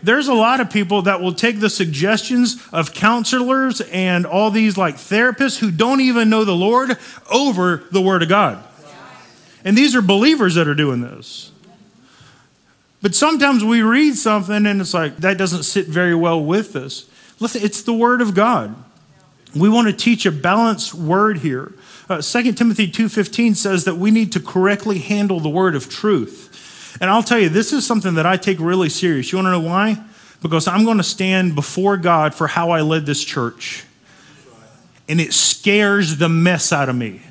There's 0.01 0.27
a 0.27 0.33
lot 0.33 0.59
of 0.59 0.69
people 0.69 1.03
that 1.03 1.21
will 1.21 1.33
take 1.33 1.59
the 1.59 1.69
suggestions 1.69 2.61
of 2.73 2.93
counselors 2.93 3.79
and 3.81 4.25
all 4.25 4.51
these 4.51 4.77
like 4.77 4.95
therapists 4.95 5.59
who 5.59 5.71
don't 5.71 6.01
even 6.01 6.29
know 6.29 6.43
the 6.43 6.55
Lord 6.55 6.97
over 7.31 7.83
the 7.91 8.01
Word 8.01 8.23
of 8.23 8.29
God. 8.29 8.63
And 9.65 9.77
these 9.77 9.95
are 9.95 10.01
believers 10.01 10.55
that 10.55 10.67
are 10.67 10.75
doing 10.75 11.01
this. 11.01 11.51
But 13.01 13.15
sometimes 13.15 13.63
we 13.63 13.81
read 13.81 14.15
something 14.15 14.65
and 14.65 14.81
it's 14.81 14.93
like, 14.93 15.17
that 15.17 15.37
doesn't 15.37 15.63
sit 15.63 15.87
very 15.87 16.15
well 16.15 16.43
with 16.43 16.75
us. 16.75 17.05
Listen, 17.43 17.61
it's 17.61 17.81
the 17.81 17.93
Word 17.93 18.21
of 18.21 18.33
God. 18.33 18.73
We 19.53 19.67
want 19.67 19.87
to 19.87 19.93
teach 19.93 20.25
a 20.25 20.31
balanced 20.31 20.93
word 20.93 21.39
here. 21.39 21.73
Uh, 22.07 22.21
2 22.21 22.53
Timothy 22.53 22.89
2.15 22.89 23.57
says 23.57 23.83
that 23.83 23.95
we 23.95 24.11
need 24.11 24.31
to 24.31 24.39
correctly 24.39 24.99
handle 24.99 25.41
the 25.41 25.49
word 25.49 25.75
of 25.75 25.89
truth. 25.89 26.97
And 27.01 27.09
I'll 27.09 27.21
tell 27.21 27.39
you, 27.39 27.49
this 27.49 27.73
is 27.73 27.85
something 27.85 28.15
that 28.15 28.25
I 28.25 28.37
take 28.37 28.61
really 28.61 28.87
serious. 28.87 29.29
You 29.33 29.39
want 29.39 29.47
to 29.47 29.51
know 29.51 29.59
why? 29.59 30.01
Because 30.41 30.69
I'm 30.69 30.85
going 30.85 30.97
to 30.99 31.03
stand 31.03 31.53
before 31.53 31.97
God 31.97 32.33
for 32.33 32.47
how 32.47 32.71
I 32.71 32.79
led 32.79 33.05
this 33.05 33.21
church. 33.21 33.83
And 35.09 35.19
it 35.19 35.33
scares 35.33 36.17
the 36.17 36.29
mess 36.29 36.71
out 36.71 36.87
of 36.87 36.95
me 36.95 37.23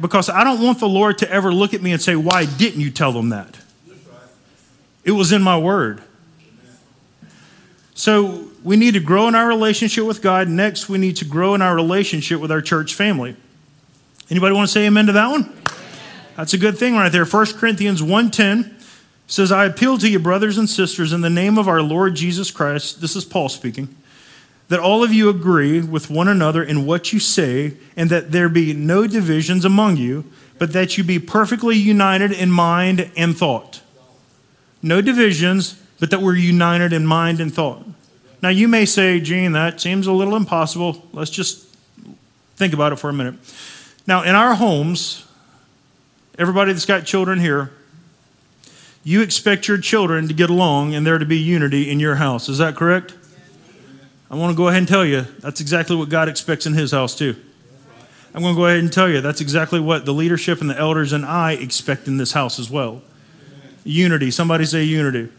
because 0.00 0.30
I 0.30 0.42
don't 0.42 0.62
want 0.62 0.80
the 0.80 0.88
Lord 0.88 1.18
to 1.18 1.30
ever 1.30 1.52
look 1.52 1.74
at 1.74 1.82
me 1.82 1.92
and 1.92 2.00
say, 2.00 2.16
Why 2.16 2.46
didn't 2.46 2.80
you 2.80 2.90
tell 2.90 3.12
them 3.12 3.28
that? 3.28 3.58
It 5.04 5.12
was 5.12 5.32
in 5.32 5.42
my 5.42 5.58
word. 5.58 6.02
So 7.94 8.43
we 8.64 8.76
need 8.76 8.94
to 8.94 9.00
grow 9.00 9.28
in 9.28 9.36
our 9.36 9.46
relationship 9.46 10.04
with 10.04 10.22
God. 10.22 10.48
Next, 10.48 10.88
we 10.88 10.98
need 10.98 11.16
to 11.18 11.24
grow 11.24 11.54
in 11.54 11.62
our 11.62 11.76
relationship 11.76 12.40
with 12.40 12.50
our 12.50 12.62
church 12.62 12.94
family. 12.94 13.36
Anybody 14.30 14.54
want 14.54 14.68
to 14.68 14.72
say 14.72 14.86
amen 14.86 15.06
to 15.06 15.12
that 15.12 15.30
one? 15.30 15.52
That's 16.36 16.54
a 16.54 16.58
good 16.58 16.76
thing 16.76 16.94
right 16.94 17.12
there. 17.12 17.26
1 17.26 17.46
Corinthians 17.58 18.02
1:10 18.02 18.72
says, 19.26 19.52
I 19.52 19.66
appeal 19.66 19.98
to 19.98 20.08
you, 20.08 20.18
brothers 20.18 20.58
and 20.58 20.68
sisters, 20.68 21.12
in 21.12 21.20
the 21.20 21.30
name 21.30 21.58
of 21.58 21.68
our 21.68 21.82
Lord 21.82 22.14
Jesus 22.16 22.50
Christ. 22.50 23.00
This 23.00 23.14
is 23.14 23.24
Paul 23.24 23.48
speaking 23.48 23.94
that 24.68 24.80
all 24.80 25.04
of 25.04 25.12
you 25.12 25.28
agree 25.28 25.80
with 25.80 26.10
one 26.10 26.28
another 26.28 26.62
in 26.62 26.86
what 26.86 27.12
you 27.12 27.20
say, 27.20 27.74
and 27.96 28.08
that 28.10 28.32
there 28.32 28.48
be 28.48 28.72
no 28.72 29.06
divisions 29.06 29.64
among 29.64 29.96
you, 29.98 30.24
but 30.58 30.72
that 30.72 30.96
you 30.96 31.04
be 31.04 31.18
perfectly 31.18 31.76
united 31.76 32.32
in 32.32 32.50
mind 32.50 33.10
and 33.16 33.36
thought. 33.36 33.82
No 34.82 35.00
divisions, 35.00 35.74
but 36.00 36.10
that 36.10 36.22
we're 36.22 36.36
united 36.36 36.92
in 36.92 37.04
mind 37.04 37.40
and 37.40 37.52
thought. 37.52 37.84
Now, 38.44 38.50
you 38.50 38.68
may 38.68 38.84
say, 38.84 39.20
Gene, 39.20 39.52
that 39.52 39.80
seems 39.80 40.06
a 40.06 40.12
little 40.12 40.36
impossible. 40.36 41.02
Let's 41.14 41.30
just 41.30 41.66
think 42.56 42.74
about 42.74 42.92
it 42.92 42.96
for 42.96 43.08
a 43.08 43.12
minute. 43.14 43.36
Now, 44.06 44.22
in 44.22 44.34
our 44.34 44.54
homes, 44.54 45.26
everybody 46.38 46.70
that's 46.70 46.84
got 46.84 47.06
children 47.06 47.40
here, 47.40 47.70
you 49.02 49.22
expect 49.22 49.66
your 49.66 49.78
children 49.78 50.28
to 50.28 50.34
get 50.34 50.50
along 50.50 50.94
and 50.94 51.06
there 51.06 51.16
to 51.16 51.24
be 51.24 51.38
unity 51.38 51.90
in 51.90 52.00
your 52.00 52.16
house. 52.16 52.50
Is 52.50 52.58
that 52.58 52.76
correct? 52.76 53.14
I 54.30 54.34
want 54.34 54.50
to 54.50 54.56
go 54.58 54.68
ahead 54.68 54.80
and 54.80 54.88
tell 54.88 55.06
you 55.06 55.22
that's 55.38 55.62
exactly 55.62 55.96
what 55.96 56.10
God 56.10 56.28
expects 56.28 56.66
in 56.66 56.74
His 56.74 56.92
house, 56.92 57.16
too. 57.16 57.36
I'm 58.34 58.42
going 58.42 58.54
to 58.54 58.60
go 58.60 58.66
ahead 58.66 58.80
and 58.80 58.92
tell 58.92 59.08
you 59.08 59.22
that's 59.22 59.40
exactly 59.40 59.80
what 59.80 60.04
the 60.04 60.12
leadership 60.12 60.60
and 60.60 60.68
the 60.68 60.76
elders 60.78 61.14
and 61.14 61.24
I 61.24 61.52
expect 61.52 62.08
in 62.08 62.18
this 62.18 62.32
house 62.32 62.58
as 62.58 62.68
well. 62.68 63.00
Unity. 63.84 64.30
Somebody 64.30 64.66
say 64.66 64.84
unity. 64.84 65.32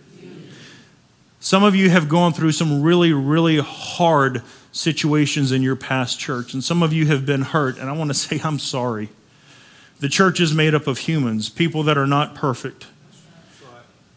Some 1.45 1.63
of 1.63 1.75
you 1.75 1.91
have 1.91 2.09
gone 2.09 2.33
through 2.33 2.53
some 2.53 2.81
really, 2.81 3.13
really 3.13 3.59
hard 3.59 4.41
situations 4.71 5.51
in 5.51 5.61
your 5.61 5.75
past 5.75 6.19
church, 6.19 6.55
and 6.55 6.63
some 6.63 6.81
of 6.81 6.91
you 6.91 7.05
have 7.05 7.23
been 7.23 7.43
hurt, 7.43 7.77
and 7.77 7.87
I 7.87 7.93
want 7.93 8.09
to 8.09 8.13
say 8.15 8.41
I'm 8.43 8.57
sorry. 8.57 9.09
The 9.99 10.09
church 10.09 10.39
is 10.39 10.55
made 10.55 10.73
up 10.73 10.87
of 10.87 10.97
humans, 10.97 11.49
people 11.49 11.83
that 11.83 11.99
are 11.99 12.07
not 12.07 12.33
perfect. 12.33 12.87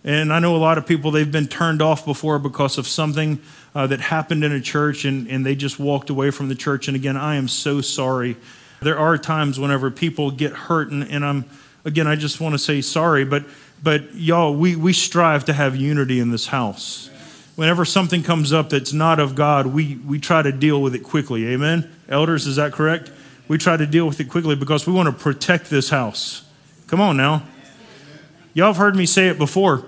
And 0.03 0.33
I 0.33 0.39
know 0.39 0.57
a 0.57 0.57
lot 0.57 0.79
of 0.79 0.87
people, 0.87 1.11
they've 1.11 1.31
been 1.31 1.49
turned 1.49 1.83
off 1.83 2.07
before 2.07 2.39
because 2.39 2.79
of 2.79 2.89
something 2.89 3.43
uh, 3.75 3.87
that 3.89 4.01
happened 4.01 4.43
in 4.43 4.53
a 4.53 4.61
church 4.63 5.05
and, 5.05 5.29
and 5.29 5.45
they 5.45 5.55
just 5.55 5.79
walked 5.79 6.09
away 6.09 6.31
from 6.31 6.49
the 6.49 6.55
church. 6.55 6.89
And 6.89 6.97
again, 6.97 7.19
I 7.19 7.35
am 7.35 7.47
so 7.47 7.83
sorry. 7.83 8.39
There 8.81 8.99
are 8.99 9.19
times 9.19 9.61
whenever 9.61 9.91
people 9.91 10.31
get 10.31 10.53
hurt, 10.53 10.91
and, 10.91 11.03
and 11.05 11.27
I'm, 11.27 11.45
again, 11.85 12.07
I 12.07 12.17
just 12.17 12.41
want 12.41 12.55
to 12.55 12.59
say 12.59 12.81
sorry, 12.81 13.27
but, 13.27 13.45
but 13.83 14.15
y'all, 14.15 14.55
we, 14.55 14.77
we 14.77 14.95
strive 14.95 15.45
to 15.45 15.53
have 15.53 15.77
unity 15.77 16.21
in 16.21 16.31
this 16.31 16.47
house. 16.47 17.11
Whenever 17.59 17.85
something 17.85 18.23
comes 18.23 18.53
up 18.53 18.71
that's 18.71 18.93
not 18.93 19.19
of 19.19 19.35
God, 19.35 19.67
we, 19.67 19.97
we 20.07 20.21
try 20.21 20.43
to 20.43 20.53
deal 20.53 20.81
with 20.81 20.95
it 20.95 21.01
quickly. 21.01 21.49
Amen? 21.49 21.91
Elders, 22.09 22.47
is 22.47 22.55
that 22.55 22.71
correct? 22.73 23.11
We 23.49 23.59
try 23.59 23.77
to 23.77 23.85
deal 23.85 24.07
with 24.07 24.21
it 24.21 24.27
quickly 24.31 24.55
because 24.55 24.87
we 24.87 24.93
want 24.93 25.09
to 25.09 25.25
protect 25.25 25.69
this 25.69 25.91
house. 25.91 26.49
Come 26.87 27.01
on 27.01 27.17
now. 27.17 27.43
Y'all 28.55 28.69
have 28.69 28.77
heard 28.77 28.95
me 28.95 29.07
say 29.07 29.27
it 29.27 29.39
before. 29.39 29.85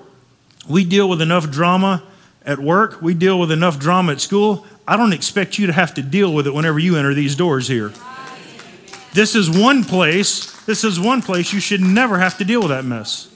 We 0.68 0.84
deal 0.84 1.08
with 1.08 1.22
enough 1.22 1.48
drama 1.48 2.02
at 2.44 2.58
work, 2.58 3.00
we 3.00 3.14
deal 3.14 3.38
with 3.38 3.52
enough 3.52 3.78
drama 3.78 4.14
at 4.14 4.20
school. 4.20 4.66
I 4.88 4.96
don't 4.96 5.12
expect 5.12 5.56
you 5.56 5.68
to 5.68 5.72
have 5.72 5.94
to 5.94 6.02
deal 6.02 6.34
with 6.34 6.48
it 6.48 6.54
whenever 6.54 6.80
you 6.80 6.96
enter 6.96 7.14
these 7.14 7.36
doors 7.36 7.68
here. 7.68 7.92
This 9.12 9.36
is 9.36 9.48
one 9.48 9.84
place, 9.84 10.60
this 10.64 10.82
is 10.82 10.98
one 10.98 11.22
place 11.22 11.52
you 11.52 11.60
should 11.60 11.82
never 11.82 12.18
have 12.18 12.36
to 12.38 12.44
deal 12.44 12.62
with 12.62 12.70
that 12.70 12.84
mess. 12.84 13.28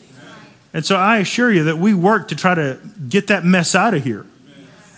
And 0.75 0.85
so 0.85 0.97
I 0.97 1.19
assure 1.19 1.53
you 1.53 1.65
that 1.65 1.79
we 1.79 1.95
work 1.95 2.29
to 2.29 2.37
try 2.37 2.55
to 2.55 2.79
get 3.09 3.29
that 3.29 3.45
mess 3.45 3.75
out 3.77 3.95
of 3.95 4.03
here. 4.03 4.27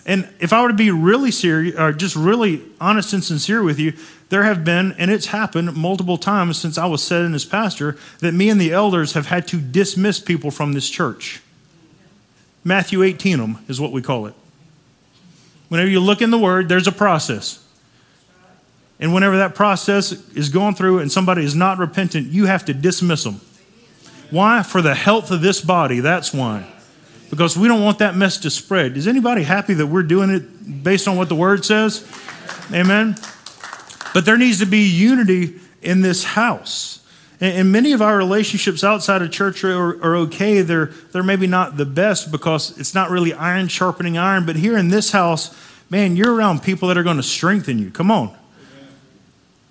And 0.07 0.27
if 0.39 0.51
I 0.51 0.61
were 0.61 0.69
to 0.69 0.73
be 0.73 0.89
really 0.89 1.31
serious, 1.31 1.77
or 1.77 1.91
just 1.93 2.15
really 2.15 2.63
honest 2.81 3.13
and 3.13 3.23
sincere 3.23 3.61
with 3.61 3.77
you, 3.77 3.93
there 4.29 4.43
have 4.43 4.65
been, 4.65 4.93
and 4.93 5.11
it's 5.11 5.27
happened 5.27 5.75
multiple 5.75 6.17
times 6.17 6.57
since 6.57 6.77
I 6.77 6.87
was 6.87 7.03
set 7.03 7.21
in 7.21 7.35
as 7.35 7.45
pastor, 7.45 7.95
that 8.19 8.33
me 8.33 8.49
and 8.49 8.59
the 8.59 8.71
elders 8.71 9.13
have 9.13 9.27
had 9.27 9.47
to 9.49 9.61
dismiss 9.61 10.19
people 10.19 10.49
from 10.49 10.73
this 10.73 10.89
church. 10.89 11.41
Matthew 12.63 13.03
18 13.03 13.37
them 13.37 13.65
is 13.67 13.79
what 13.79 13.91
we 13.91 14.01
call 14.01 14.25
it. 14.25 14.33
Whenever 15.69 15.89
you 15.89 15.99
look 15.99 16.21
in 16.21 16.31
the 16.31 16.39
Word, 16.39 16.69
there's 16.69 16.87
a 16.87 16.91
process. 16.91 17.63
And 18.99 19.13
whenever 19.13 19.37
that 19.37 19.53
process 19.53 20.11
is 20.31 20.49
going 20.49 20.73
through 20.73 20.99
and 20.99 21.11
somebody 21.11 21.43
is 21.43 21.53
not 21.53 21.77
repentant, 21.77 22.27
you 22.27 22.45
have 22.45 22.65
to 22.65 22.73
dismiss 22.73 23.23
them. 23.25 23.41
Why? 24.31 24.63
For 24.63 24.81
the 24.81 24.95
health 24.95 25.31
of 25.31 25.41
this 25.41 25.61
body. 25.61 25.99
That's 25.99 26.33
why. 26.33 26.71
Because 27.29 27.57
we 27.57 27.67
don't 27.67 27.83
want 27.83 27.99
that 27.99 28.15
mess 28.15 28.37
to 28.39 28.49
spread. 28.49 28.97
Is 28.97 29.07
anybody 29.07 29.43
happy 29.43 29.73
that 29.75 29.87
we're 29.87 30.03
doing 30.03 30.29
it 30.29 30.83
based 30.83 31.07
on 31.07 31.17
what 31.17 31.29
the 31.29 31.35
Word 31.35 31.65
says? 31.65 32.07
Amen. 32.71 33.15
But 34.13 34.25
there 34.25 34.37
needs 34.37 34.59
to 34.59 34.65
be 34.65 34.87
unity 34.87 35.59
in 35.81 36.01
this 36.01 36.23
house. 36.23 36.97
And, 37.39 37.71
many 37.71 37.91
of 37.91 38.01
our 38.01 38.17
relationships 38.17 38.83
outside 38.83 39.21
of 39.21 39.29
church 39.31 39.63
are, 39.63 40.03
are, 40.03 40.15
okay. 40.15 40.61
They're, 40.61 40.87
they're 41.11 41.21
maybe 41.21 41.45
not 41.45 41.77
the 41.77 41.85
best 41.85 42.31
because 42.31 42.75
it's 42.79 42.95
not 42.95 43.11
really 43.11 43.31
iron 43.33 43.67
sharpening 43.67 44.17
iron. 44.17 44.45
But 44.45 44.55
here 44.55 44.75
in 44.75 44.87
this 44.87 45.11
house, 45.11 45.55
man, 45.89 46.15
you're 46.15 46.33
around 46.33 46.63
people 46.63 46.87
that 46.87 46.97
are 46.97 47.03
going 47.03 47.17
to 47.17 47.23
strengthen 47.23 47.77
you. 47.77 47.91
Come 47.91 48.09
on. 48.09 48.35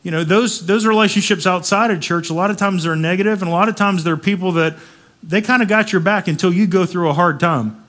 You 0.07 0.12
know, 0.12 0.23
those, 0.23 0.64
those 0.64 0.87
relationships 0.87 1.49
outside 1.49 1.90
of 1.90 2.01
church, 2.01 2.31
a 2.31 2.33
lot 2.33 2.53
of 2.53 2.57
times 2.57 2.85
they're 2.85 2.95
negative, 2.95 3.42
and 3.42 3.51
a 3.51 3.53
lot 3.53 3.69
of 3.69 3.75
times 3.75 4.05
they're 4.05 4.16
people 4.16 4.53
that 4.53 4.77
they 5.21 5.42
kind 5.42 5.64
of 5.64 5.69
got 5.69 5.90
your 5.90 6.01
back 6.01 6.29
until 6.29 6.53
you 6.53 6.69
go 6.69 6.87
through 6.87 7.11
a 7.11 7.12
hard 7.12 7.40
time. 7.40 7.85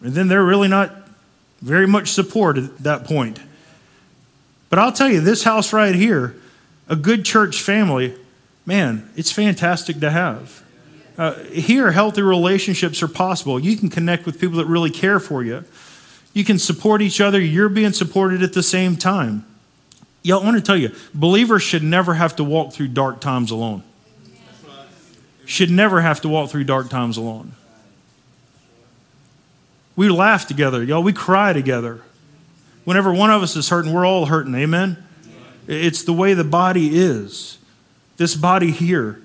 And 0.00 0.14
then 0.14 0.26
they're 0.26 0.42
really 0.42 0.66
not 0.66 0.92
very 1.60 1.86
much 1.86 2.08
support 2.08 2.58
at 2.58 2.76
that 2.78 3.04
point. 3.04 3.38
But 4.68 4.80
I'll 4.80 4.90
tell 4.90 5.08
you, 5.08 5.20
this 5.20 5.44
house 5.44 5.72
right 5.72 5.94
here, 5.94 6.34
a 6.88 6.96
good 6.96 7.24
church 7.24 7.62
family, 7.62 8.12
man, 8.66 9.08
it's 9.14 9.30
fantastic 9.30 10.00
to 10.00 10.10
have. 10.10 10.64
Uh, 11.16 11.34
here, 11.44 11.92
healthy 11.92 12.22
relationships 12.22 13.00
are 13.00 13.06
possible. 13.06 13.60
You 13.60 13.76
can 13.76 13.88
connect 13.88 14.26
with 14.26 14.40
people 14.40 14.56
that 14.56 14.66
really 14.66 14.90
care 14.90 15.20
for 15.20 15.44
you. 15.44 15.62
You 16.32 16.42
can 16.42 16.58
support 16.58 17.00
each 17.00 17.20
other. 17.20 17.40
You're 17.40 17.68
being 17.68 17.92
supported 17.92 18.42
at 18.42 18.54
the 18.54 18.62
same 18.64 18.96
time. 18.96 19.46
Y'all, 20.22 20.40
I 20.40 20.44
want 20.44 20.56
to 20.56 20.62
tell 20.62 20.76
you, 20.76 20.92
believers 21.14 21.62
should 21.62 21.82
never 21.82 22.14
have 22.14 22.36
to 22.36 22.44
walk 22.44 22.72
through 22.72 22.88
dark 22.88 23.20
times 23.20 23.50
alone. 23.50 23.82
Should 25.44 25.70
never 25.70 26.00
have 26.00 26.20
to 26.20 26.28
walk 26.28 26.50
through 26.50 26.64
dark 26.64 26.88
times 26.88 27.16
alone. 27.16 27.52
We 29.96 30.08
laugh 30.08 30.46
together, 30.46 30.82
y'all. 30.82 31.02
We 31.02 31.12
cry 31.12 31.52
together. 31.52 32.00
Whenever 32.84 33.12
one 33.12 33.30
of 33.30 33.42
us 33.42 33.56
is 33.56 33.68
hurting, 33.68 33.92
we're 33.92 34.06
all 34.06 34.26
hurting. 34.26 34.54
Amen? 34.54 35.04
It's 35.66 36.04
the 36.04 36.12
way 36.12 36.34
the 36.34 36.44
body 36.44 36.98
is. 36.98 37.58
This 38.16 38.34
body 38.34 38.70
here. 38.70 39.20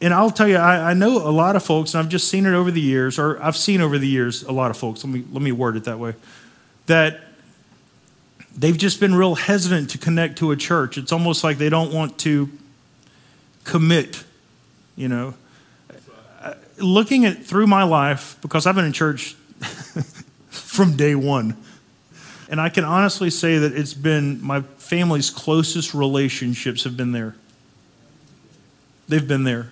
And 0.00 0.12
I'll 0.12 0.30
tell 0.30 0.48
you, 0.48 0.56
I, 0.56 0.90
I, 0.90 0.94
know 0.94 1.16
a 1.16 1.30
lot 1.30 1.56
of 1.56 1.62
folks, 1.62 1.94
and 1.94 2.02
I've 2.02 2.10
just 2.10 2.28
seen 2.28 2.44
it 2.46 2.52
over 2.52 2.70
the 2.70 2.80
years, 2.80 3.18
or 3.18 3.42
I've 3.42 3.56
seen 3.56 3.80
over 3.80 3.98
the 3.98 4.06
years 4.06 4.42
a 4.42 4.52
lot 4.52 4.70
of 4.70 4.76
folks, 4.76 5.02
let 5.04 5.12
me, 5.12 5.24
let 5.32 5.40
me 5.40 5.52
word 5.52 5.76
it 5.76 5.84
that 5.84 5.98
way, 5.98 6.14
that 6.86 7.22
they've 8.56 8.76
just 8.76 9.00
been 9.00 9.14
real 9.14 9.34
hesitant 9.34 9.90
to 9.90 9.98
connect 9.98 10.38
to 10.38 10.50
a 10.50 10.56
church. 10.56 10.98
It's 10.98 11.12
almost 11.12 11.44
like 11.44 11.58
they 11.58 11.68
don't 11.68 11.92
want 11.92 12.18
to 12.18 12.50
commit, 13.64 14.24
you 14.96 15.08
know. 15.08 15.34
Uh, 16.40 16.54
looking 16.78 17.24
at 17.24 17.44
through 17.44 17.66
my 17.66 17.82
life, 17.82 18.36
because 18.42 18.66
I've 18.66 18.74
been 18.74 18.84
in 18.84 18.92
church 18.92 19.34
from 20.48 20.96
day 20.96 21.14
one, 21.14 21.56
and 22.48 22.60
I 22.60 22.68
can 22.68 22.84
honestly 22.84 23.30
say 23.30 23.58
that 23.58 23.72
it's 23.72 23.94
been 23.94 24.42
my 24.42 24.60
family's 24.60 25.30
closest 25.30 25.94
relationships 25.94 26.84
have 26.84 26.96
been 26.96 27.12
there. 27.12 27.34
They've 29.08 29.26
been 29.26 29.44
there. 29.44 29.70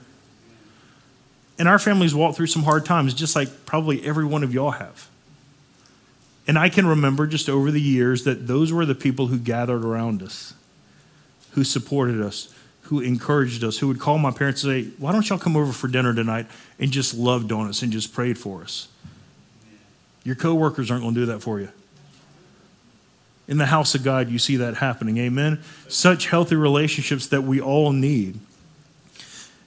And 1.59 1.68
our 1.68 1.79
families 1.79 2.14
walked 2.14 2.37
through 2.37 2.49
some 2.49 2.62
hard 2.62 2.85
times, 2.85 3.14
just 3.14 3.37
like 3.37 3.66
probably 3.66 4.05
every 4.05 4.25
one 4.25 4.42
of 4.42 4.53
y'all 4.53 4.73
have. 4.73 5.09
And 6.46 6.59
I 6.59 6.68
can 6.68 6.87
remember 6.87 7.26
just 7.26 7.48
over 7.48 7.70
the 7.70 7.81
years 7.81 8.24
that 8.24 8.46
those 8.46 8.72
were 8.72 8.85
the 8.85 8.94
people 8.94 9.28
who 9.28 9.38
gathered 9.38 9.85
around 9.85 10.22
us, 10.22 10.55
who 11.52 11.64
supported 11.64 12.20
us, 12.20 12.52
who 12.83 13.00
encouraged 13.00 13.62
us, 13.62 13.78
who 13.78 13.88
would 13.88 14.00
call 14.00 14.18
my 14.18 14.33
parents 14.33 14.64
and 14.64 14.85
say, 14.85 14.90
Why 14.98 15.12
don't 15.12 15.28
y'all 15.28 15.38
come 15.38 15.57
over 15.57 15.72
for 15.72 15.88
dinner 15.88 16.12
tonight? 16.12 16.46
And 16.78 16.90
just 16.90 17.14
loved 17.14 17.52
on 17.52 17.68
us 17.68 17.83
and 17.83 17.92
just 17.92 18.12
prayed 18.12 18.38
for 18.38 18.62
us. 18.62 18.88
Your 20.24 20.35
coworkers 20.35 20.90
aren't 20.90 21.02
going 21.02 21.14
to 21.14 21.20
do 21.20 21.26
that 21.26 21.40
for 21.40 21.61
you. 21.61 21.68
In 23.48 23.59
the 23.59 23.66
house 23.66 23.94
of 23.94 24.02
God, 24.02 24.31
you 24.31 24.38
see 24.38 24.57
that 24.57 24.76
happening. 24.76 25.18
Amen. 25.18 25.62
Such 25.88 26.26
healthy 26.26 26.55
relationships 26.55 27.26
that 27.28 27.42
we 27.42 27.61
all 27.61 27.92
need. 27.92 28.38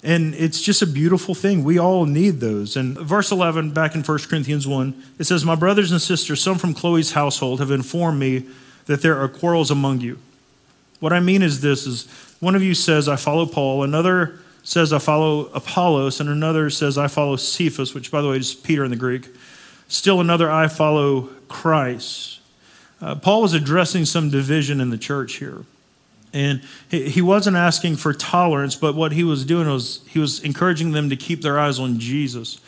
And 0.06 0.36
it's 0.36 0.62
just 0.62 0.84
a 0.84 0.88
beautiful 0.88 1.34
thing. 1.34 1.64
We 1.64 1.80
all 1.80 2.06
need 2.06 2.40
those. 2.40 2.78
And 2.78 2.96
verse 2.96 3.32
11, 3.32 3.72
back 3.72 3.96
in 3.96 4.04
1 4.04 4.20
Corinthians 4.30 4.68
1, 4.68 5.04
it 5.18 5.24
says, 5.24 5.44
My 5.44 5.56
brothers 5.56 5.92
and 5.92 6.00
sisters, 6.00 6.44
some 6.44 6.60
from 6.60 6.76
Chloe's 6.76 7.14
household, 7.14 7.60
have 7.60 7.72
informed 7.72 8.20
me 8.20 8.46
that 8.86 9.02
there 9.02 9.18
are 9.18 9.28
quarrels 9.28 9.72
among 9.72 10.02
you. 10.02 10.20
What 11.00 11.12
I 11.12 11.20
mean 11.20 11.42
is 11.42 11.62
this 11.62 11.88
is 11.88 12.08
one 12.40 12.54
of 12.54 12.62
you 12.62 12.76
says, 12.76 13.10
I 13.10 13.16
follow 13.16 13.48
Paul, 13.48 13.82
another 13.82 14.38
says, 14.62 14.94
I 14.94 15.00
follow 15.00 15.48
Apollos, 15.48 16.20
and 16.20 16.30
another 16.30 16.70
says, 16.70 17.00
I 17.00 17.08
follow 17.08 17.36
Cephas, 17.36 17.96
which, 17.96 18.12
by 18.12 18.22
the 18.22 18.30
way, 18.30 18.38
is 18.38 18.54
Peter 18.54 18.84
in 18.84 18.92
the 18.92 18.96
Greek. 18.96 19.30
Still 19.88 20.22
another, 20.22 20.52
I 20.52 20.68
follow 20.68 21.30
Christ. 21.48 22.42
Uh, 23.02 23.16
Paul 23.16 23.42
was 23.42 23.54
addressing 23.54 24.06
some 24.06 24.30
division 24.30 24.80
in 24.80 24.92
the 24.92 25.00
church 25.00 25.38
here. 25.38 25.66
And 26.36 26.62
he 26.90 27.22
wasn't 27.22 27.56
asking 27.56 27.96
for 27.96 28.14
tolerance, 28.14 28.76
but 28.76 28.94
what 28.94 29.14
he 29.14 29.24
was 29.24 29.46
doing 29.46 29.70
was 29.70 30.02
he 30.10 30.20
was 30.20 30.42
encouraging 30.42 30.92
them 30.92 31.10
to 31.10 31.16
keep 31.16 31.42
their 31.42 31.58
eyes 31.58 31.80
on 31.80 31.98
Jesus. 31.98 32.60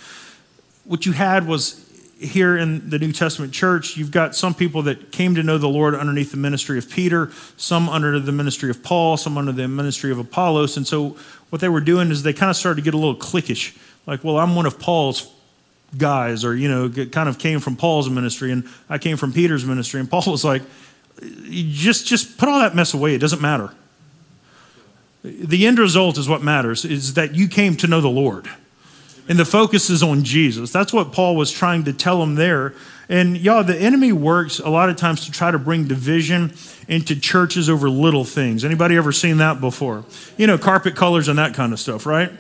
What 0.86 1.06
you 1.06 1.12
had 1.12 1.46
was 1.46 1.84
here 2.18 2.56
in 2.56 2.90
the 2.90 2.98
New 2.98 3.12
Testament 3.12 3.52
church, 3.52 3.98
you've 3.98 4.10
got 4.10 4.38
some 4.38 4.54
people 4.54 4.84
that 4.84 5.12
came 5.12 5.36
to 5.36 5.44
know 5.44 5.58
the 5.58 5.68
Lord 5.68 5.96
underneath 5.96 6.32
the 6.32 6.38
ministry 6.38 6.78
of 6.78 6.90
Peter, 6.90 7.30
some 7.58 7.90
under 7.90 8.22
the 8.22 8.32
ministry 8.32 8.70
of 8.70 8.82
Paul, 8.84 9.18
some 9.18 9.38
under 9.38 9.52
the 9.52 9.68
ministry 9.68 10.14
of 10.14 10.18
Apollos. 10.18 10.78
And 10.78 10.88
so 10.88 11.18
what 11.50 11.60
they 11.60 11.68
were 11.68 11.82
doing 11.82 12.10
is 12.10 12.24
they 12.24 12.32
kind 12.32 12.50
of 12.50 12.56
started 12.56 12.78
to 12.78 12.86
get 12.86 12.94
a 12.94 12.98
little 12.98 13.18
cliquish. 13.18 13.78
Like, 14.06 14.24
well, 14.24 14.38
I'm 14.38 14.56
one 14.56 14.66
of 14.66 14.80
Paul's 14.80 15.30
guys, 15.98 16.46
or, 16.46 16.56
you 16.56 16.70
know, 16.70 16.90
kind 17.08 17.28
of 17.28 17.38
came 17.38 17.60
from 17.60 17.76
Paul's 17.76 18.10
ministry, 18.10 18.54
and 18.54 18.66
I 18.90 18.98
came 18.98 19.18
from 19.18 19.34
Peter's 19.34 19.66
ministry. 19.66 20.00
And 20.00 20.10
Paul 20.10 20.24
was 20.28 20.46
like, 20.46 20.62
just 21.22 22.08
just 22.08 22.38
put 22.38 22.50
all 22.50 22.60
that 22.60 22.76
mess 22.76 22.94
away. 22.94 23.16
It 23.16 23.20
doesn't 23.20 23.42
matter. 23.42 23.72
The 25.24 25.66
end 25.66 25.80
result 25.80 26.18
is 26.18 26.30
what 26.30 26.42
matters, 26.42 26.86
is 26.86 27.16
that 27.16 27.36
you 27.36 27.48
came 27.48 27.76
to 27.78 27.88
know 27.88 28.02
the 28.02 28.10
Lord. 28.10 28.48
And 29.30 29.38
the 29.38 29.46
focus 29.46 29.90
is 29.90 30.02
on 30.02 30.24
Jesus. 30.24 30.72
That's 30.72 30.94
what 30.94 31.12
Paul 31.12 31.36
was 31.36 31.52
trying 31.52 31.84
to 31.84 31.94
tell 31.94 32.20
them 32.20 32.36
there. 32.36 32.74
And 33.10 33.38
y'all, 33.38 33.64
the 33.64 33.78
enemy 33.78 34.14
works 34.14 34.60
a 34.60 34.70
lot 34.70 34.90
of 34.90 34.96
times 34.96 35.26
to 35.26 35.32
try 35.32 35.52
to 35.52 35.60
bring 35.60 35.86
division 35.86 36.54
into 36.88 37.20
churches 37.20 37.70
over 37.70 37.90
little 37.90 38.24
things. 38.24 38.64
Anybody 38.64 38.96
ever 38.96 39.12
seen 39.12 39.38
that 39.38 39.60
before? 39.60 40.06
You 40.38 40.48
know, 40.48 40.58
carpet 40.58 40.96
colors 40.96 41.28
and 41.28 41.40
that 41.40 41.54
kind 41.54 41.74
of 41.74 41.80
stuff, 41.80 42.06
right? 42.06 42.32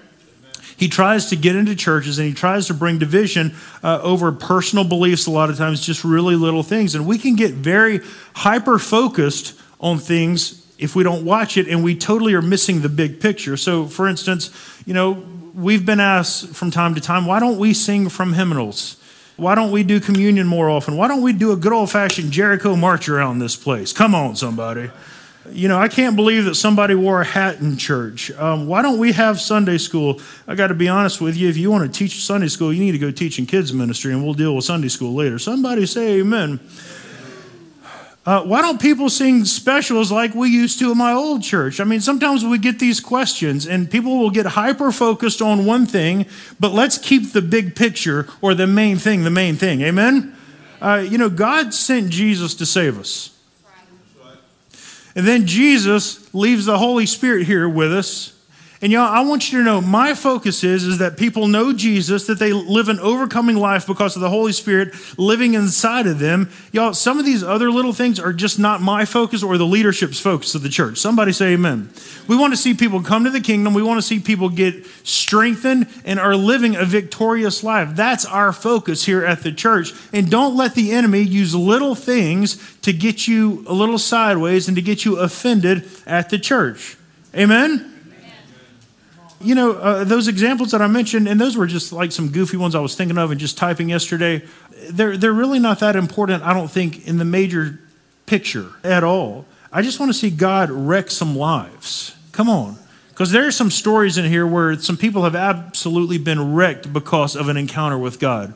He 0.78 0.88
tries 0.88 1.26
to 1.32 1.36
get 1.36 1.56
into 1.56 1.76
churches 1.76 2.20
and 2.20 2.28
he 2.28 2.34
tries 2.34 2.68
to 2.68 2.74
bring 2.74 3.00
division 3.00 3.56
uh, 3.84 4.00
over 4.04 4.32
personal 4.32 4.86
beliefs, 4.86 5.26
a 5.26 5.32
lot 5.32 5.50
of 5.50 5.58
times, 5.58 5.84
just 5.84 6.04
really 6.04 6.36
little 6.36 6.64
things. 6.64 6.94
And 6.94 7.08
we 7.08 7.18
can 7.18 7.36
get 7.36 7.54
very 7.54 8.02
hyper 8.36 8.78
focused 8.78 9.60
on 9.82 9.98
things 9.98 10.64
if 10.78 10.96
we 10.96 11.04
don't 11.04 11.26
watch 11.26 11.58
it 11.58 11.68
and 11.68 11.84
we 11.84 11.96
totally 11.96 12.36
are 12.36 12.42
missing 12.42 12.82
the 12.82 12.90
big 12.90 13.20
picture. 13.20 13.58
So, 13.58 13.88
for 13.88 14.08
instance, 14.08 14.52
you 14.86 14.94
know, 14.94 15.24
we've 15.56 15.86
been 15.86 16.00
asked 16.00 16.50
from 16.50 16.70
time 16.70 16.94
to 16.94 17.02
time, 17.02 17.26
why 17.26 17.40
don't 17.40 17.58
we 17.58 17.74
sing 17.74 18.10
from 18.10 18.34
hymnals? 18.34 18.98
Why 19.36 19.56
don't 19.56 19.72
we 19.72 19.84
do 19.84 20.00
communion 20.00 20.48
more 20.48 20.70
often? 20.70 20.96
Why 20.96 21.08
don't 21.08 21.22
we 21.22 21.34
do 21.34 21.52
a 21.52 21.56
good 21.56 21.74
old 21.74 21.92
fashioned 21.92 22.32
Jericho 22.32 22.76
march 22.76 23.10
around 23.10 23.40
this 23.40 23.56
place? 23.56 23.94
Come 23.94 24.14
on, 24.14 24.36
somebody. 24.36 24.90
You 25.50 25.68
know, 25.68 25.78
I 25.78 25.88
can't 25.88 26.16
believe 26.16 26.46
that 26.46 26.56
somebody 26.56 26.94
wore 26.94 27.22
a 27.22 27.26
hat 27.26 27.60
in 27.60 27.78
church. 27.78 28.32
Um, 28.32 28.68
why 28.68 28.82
don't 28.82 29.00
we 29.00 29.14
have 29.14 29.40
Sunday 29.40 29.78
school? 29.78 30.22
I 30.48 30.56
got 30.56 30.68
to 30.68 30.74
be 30.74 30.90
honest 30.90 31.22
with 31.22 31.36
you. 31.36 31.48
If 31.50 31.58
you 31.58 31.72
want 31.72 31.92
to 31.92 31.98
teach 31.98 32.24
Sunday 32.24 32.48
school, 32.48 32.74
you 32.74 32.80
need 32.80 32.92
to 32.92 32.98
go 32.98 33.12
teach 33.12 33.40
in 33.40 33.46
kids' 33.46 33.72
ministry, 33.72 34.14
and 34.14 34.24
we'll 34.24 34.34
deal 34.34 34.56
with 34.56 34.66
Sunday 34.66 34.90
school 34.90 35.14
later. 35.14 35.40
Somebody 35.40 35.86
say 35.86 36.20
amen. 36.20 36.60
Uh, 38.26 38.44
why 38.44 38.62
don't 38.62 38.82
people 38.82 39.10
sing 39.10 39.46
specials 39.46 40.12
like 40.12 40.36
we 40.36 40.50
used 40.50 40.80
to 40.80 40.92
in 40.92 40.98
my 40.98 41.14
old 41.14 41.42
church? 41.42 41.80
I 41.80 41.86
mean, 41.86 42.02
sometimes 42.02 42.44
we 42.44 42.58
get 42.58 42.78
these 42.78 43.00
questions, 43.00 43.66
and 43.66 43.90
people 43.90 44.20
will 44.20 44.32
get 44.32 44.48
hyper 44.48 44.92
focused 44.92 45.42
on 45.42 45.66
one 45.66 45.86
thing, 45.86 46.26
but 46.60 46.74
let's 46.74 46.98
keep 46.98 47.32
the 47.32 47.42
big 47.42 47.74
picture 47.74 48.28
or 48.42 48.54
the 48.54 48.68
main 48.68 48.98
thing 48.98 49.24
the 49.24 49.30
main 49.30 49.56
thing. 49.56 49.82
Amen? 49.82 50.36
Uh, 50.82 51.06
you 51.08 51.18
know, 51.18 51.30
God 51.30 51.74
sent 51.74 52.10
Jesus 52.10 52.54
to 52.56 52.66
save 52.66 53.00
us. 53.00 53.37
And 55.18 55.28
then 55.28 55.48
Jesus 55.48 56.32
leaves 56.32 56.66
the 56.66 56.78
Holy 56.78 57.08
Spirit 57.08 57.48
here 57.48 57.68
with 57.68 57.92
us 57.92 58.37
and 58.80 58.92
y'all, 58.92 59.12
I 59.12 59.22
want 59.22 59.52
you 59.52 59.58
to 59.58 59.64
know 59.64 59.82
my 59.82 60.14
focus 60.14 60.64
is, 60.64 60.84
is 60.84 61.00
that 61.00 61.18
people 61.18 61.48
know 61.48 61.74
Jesus, 61.74 62.28
that 62.28 62.38
they 62.38 62.54
live 62.54 62.90
an 62.90 63.00
overcoming 63.00 63.56
life 63.56 63.88
because 63.88 64.16
of 64.16 64.22
the 64.22 64.30
Holy 64.30 64.52
Spirit 64.52 64.94
living 65.18 65.56
inside 65.56 66.06
of 66.06 66.20
them. 66.20 66.52
Y'all, 66.72 66.94
some 66.94 67.18
of 67.18 67.26
these 67.26 67.42
other 67.42 67.72
little 67.72 67.92
things 67.92 68.20
are 68.20 68.32
just 68.32 68.60
not 68.60 68.80
my 68.80 69.04
focus 69.04 69.42
or 69.42 69.58
the 69.58 69.66
leadership's 69.66 70.20
focus 70.20 70.54
of 70.54 70.62
the 70.62 70.70
church. 70.70 71.00
Somebody 71.00 71.32
say 71.32 71.54
amen. 71.54 71.90
We 72.28 72.38
want 72.38 72.54
to 72.54 72.58
see 72.58 72.76
people 72.76 73.02
come 73.02 73.24
to 73.24 73.32
the 73.32 73.42
kingdom. 73.42 73.74
We 73.74 73.82
want 73.82 73.98
to 73.98 74.04
see 74.04 74.20
people 74.20 74.50
get 74.50 74.86
strengthened 75.04 75.88
and 76.06 76.20
are 76.20 76.36
living 76.36 76.76
a 76.76 76.86
victorious 76.86 77.64
life. 77.64 77.96
That's 77.96 78.26
our 78.26 78.54
focus 78.54 79.06
here 79.06 79.26
at 79.26 79.42
the 79.42 79.52
church. 79.52 79.92
And 80.14 80.30
don't 80.30 80.56
let 80.56 80.76
the 80.76 80.92
enemy 80.92 81.22
use 81.22 81.56
little 81.56 81.96
things 81.96 82.78
to 82.82 82.94
get 82.94 83.28
you 83.28 83.66
a 83.66 83.74
little 83.74 83.98
sideways 83.98 84.68
and 84.68 84.78
to 84.78 84.84
get 84.84 85.04
you 85.04 85.18
offended 85.18 85.90
at 86.06 86.30
the 86.30 86.38
church. 86.38 86.96
Amen 87.34 87.96
you 89.40 89.56
know, 89.56 89.74
uh, 89.74 90.04
those 90.04 90.28
examples 90.28 90.72
that 90.72 90.82
I 90.82 90.88
mentioned, 90.88 91.28
and 91.28 91.40
those 91.40 91.56
were 91.56 91.68
just 91.68 91.94
like 91.94 92.12
some 92.12 92.30
goofy 92.30 92.58
ones 92.58 92.76
I 92.76 92.80
was 92.80 92.96
thinking 92.96 93.18
of 93.18 93.32
and 93.32 93.40
just 93.40 93.58
typing 93.58 93.90
yesterday. 93.90 94.44
They're, 94.90 95.18
they're 95.18 95.34
really 95.34 95.60
not 95.60 95.80
that 95.80 95.96
important, 95.96 96.44
I 96.44 96.54
don't 96.54 96.70
think, 96.70 97.08
in 97.08 97.18
the 97.18 97.26
major 97.26 97.80
picture 98.26 98.72
at 98.84 99.04
all. 99.04 99.46
I 99.72 99.82
just 99.82 100.00
want 100.00 100.12
to 100.12 100.18
see 100.18 100.30
God 100.30 100.70
wreck 100.70 101.12
some 101.12 101.36
lives. 101.36 102.16
Come 102.32 102.50
on. 102.50 102.78
Because 103.10 103.32
there 103.32 103.48
are 103.48 103.52
some 103.52 103.72
stories 103.72 104.18
in 104.18 104.26
here 104.26 104.46
where 104.46 104.78
some 104.78 104.96
people 104.96 105.24
have 105.24 105.36
absolutely 105.36 106.20
been 106.20 106.54
wrecked 106.54 106.94
because 106.94 107.36
of 107.36 107.50
an 107.50 107.58
encounter 107.58 107.98
with 107.98 108.20
God. 108.20 108.54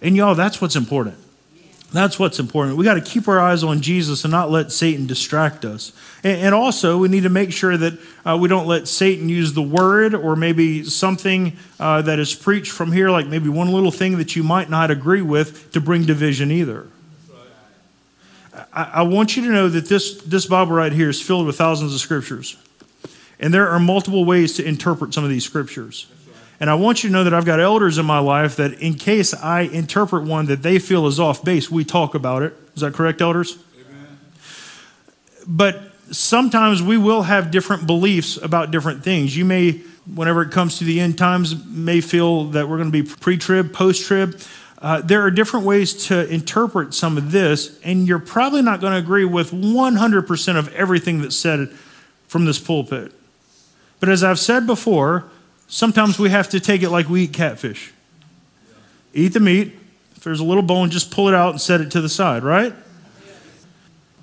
And 0.00 0.16
y'all, 0.16 0.34
that's 0.34 0.60
what's 0.60 0.76
important. 0.76 1.16
That's 1.90 2.18
what's 2.18 2.38
important. 2.38 2.76
We 2.76 2.84
got 2.84 2.94
to 2.94 3.00
keep 3.00 3.28
our 3.28 3.40
eyes 3.40 3.64
on 3.64 3.80
Jesus 3.80 4.22
and 4.24 4.30
not 4.30 4.50
let 4.50 4.70
Satan 4.70 5.06
distract 5.06 5.64
us. 5.64 5.92
And, 6.22 6.54
also, 6.54 6.98
we 6.98 7.08
need 7.08 7.22
to 7.22 7.30
make 7.30 7.50
sure 7.50 7.78
that 7.78 7.98
uh, 8.26 8.36
we 8.38 8.46
don't 8.46 8.66
let 8.66 8.86
Satan 8.86 9.30
use 9.30 9.54
the 9.54 9.62
word 9.62 10.14
or 10.14 10.36
maybe 10.36 10.84
something 10.84 11.56
uh, 11.80 12.02
that 12.02 12.18
is 12.18 12.34
preached 12.34 12.72
from 12.72 12.92
here, 12.92 13.08
like 13.08 13.26
maybe 13.26 13.48
one 13.48 13.72
little 13.72 13.90
thing 13.90 14.18
that 14.18 14.36
you 14.36 14.42
might 14.42 14.68
not 14.68 14.90
agree 14.90 15.22
with, 15.22 15.72
to 15.72 15.80
bring 15.80 16.04
division 16.04 16.50
either. 16.50 16.88
I, 18.72 18.90
I 18.94 19.02
want 19.02 19.36
you 19.36 19.44
to 19.44 19.48
know 19.48 19.68
that 19.70 19.88
this, 19.88 20.20
this 20.22 20.44
Bible 20.44 20.72
right 20.72 20.92
here 20.92 21.08
is 21.08 21.22
filled 21.22 21.46
with 21.46 21.56
thousands 21.56 21.94
of 21.94 22.00
scriptures. 22.00 22.56
And 23.40 23.54
there 23.54 23.68
are 23.68 23.80
multiple 23.80 24.26
ways 24.26 24.54
to 24.54 24.64
interpret 24.64 25.14
some 25.14 25.24
of 25.24 25.30
these 25.30 25.44
scriptures. 25.44 26.06
And 26.60 26.68
I 26.68 26.74
want 26.74 27.04
you 27.04 27.08
to 27.08 27.12
know 27.12 27.24
that 27.24 27.32
I've 27.32 27.44
got 27.44 27.60
elders 27.60 27.98
in 27.98 28.06
my 28.06 28.18
life 28.18 28.56
that, 28.56 28.74
in 28.80 28.94
case 28.94 29.32
I 29.32 29.60
interpret 29.60 30.24
one 30.24 30.46
that 30.46 30.62
they 30.62 30.78
feel 30.78 31.06
is 31.06 31.20
off 31.20 31.44
base, 31.44 31.70
we 31.70 31.84
talk 31.84 32.14
about 32.14 32.42
it. 32.42 32.54
Is 32.74 32.80
that 32.80 32.94
correct, 32.94 33.20
elders? 33.20 33.58
Amen. 33.78 34.18
But 35.46 35.92
sometimes 36.10 36.82
we 36.82 36.96
will 36.96 37.22
have 37.22 37.50
different 37.50 37.86
beliefs 37.86 38.36
about 38.36 38.72
different 38.72 39.04
things. 39.04 39.36
You 39.36 39.44
may, 39.44 39.82
whenever 40.12 40.42
it 40.42 40.50
comes 40.50 40.78
to 40.78 40.84
the 40.84 40.98
end 40.98 41.16
times, 41.16 41.64
may 41.64 42.00
feel 42.00 42.46
that 42.46 42.68
we're 42.68 42.78
going 42.78 42.90
to 42.90 43.02
be 43.02 43.08
pre 43.08 43.36
trib, 43.36 43.72
post 43.72 44.04
trib. 44.04 44.40
Uh, 44.80 45.00
there 45.00 45.22
are 45.22 45.30
different 45.30 45.66
ways 45.66 46.06
to 46.06 46.28
interpret 46.28 46.94
some 46.94 47.16
of 47.16 47.32
this, 47.32 47.80
and 47.82 48.06
you're 48.06 48.20
probably 48.20 48.62
not 48.62 48.80
going 48.80 48.92
to 48.92 48.98
agree 48.98 49.24
with 49.24 49.50
100% 49.50 50.56
of 50.56 50.72
everything 50.74 51.20
that's 51.20 51.36
said 51.36 51.68
from 52.28 52.44
this 52.44 52.58
pulpit. 52.58 53.12
But 53.98 54.08
as 54.08 54.22
I've 54.22 54.38
said 54.38 54.66
before, 54.66 55.28
sometimes 55.68 56.18
we 56.18 56.30
have 56.30 56.48
to 56.50 56.60
take 56.60 56.82
it 56.82 56.90
like 56.90 57.08
we 57.08 57.24
eat 57.24 57.32
catfish. 57.32 57.92
Eat 59.14 59.28
the 59.28 59.40
meat. 59.40 59.74
If 60.16 60.24
there's 60.24 60.40
a 60.40 60.44
little 60.44 60.62
bone, 60.62 60.90
just 60.90 61.10
pull 61.12 61.28
it 61.28 61.34
out 61.34 61.50
and 61.50 61.60
set 61.60 61.80
it 61.80 61.92
to 61.92 62.00
the 62.00 62.08
side, 62.08 62.42
right? 62.42 62.74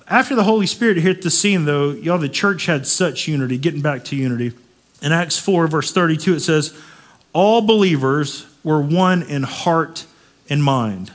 After 0.08 0.36
the 0.36 0.44
Holy 0.44 0.68
Spirit 0.68 0.98
hit 0.98 1.22
the 1.22 1.32
scene, 1.32 1.66
though, 1.66 1.92
y'all, 1.92 2.18
the 2.18 2.30
church 2.30 2.66
had 2.66 2.86
such 2.86 3.28
unity, 3.28 3.58
getting 3.58 3.82
back 3.82 4.04
to 4.06 4.16
unity. 4.16 4.54
In 5.02 5.12
Acts 5.12 5.40
4, 5.40 5.68
verse 5.68 5.92
32, 5.92 6.36
it 6.36 6.40
says, 6.42 6.78
All 7.34 7.62
believers 7.62 8.46
were 8.64 8.82
one 8.82 9.24
in 9.24 9.44
heart 9.44 10.06
and 10.50 10.64
mind. 10.64 11.12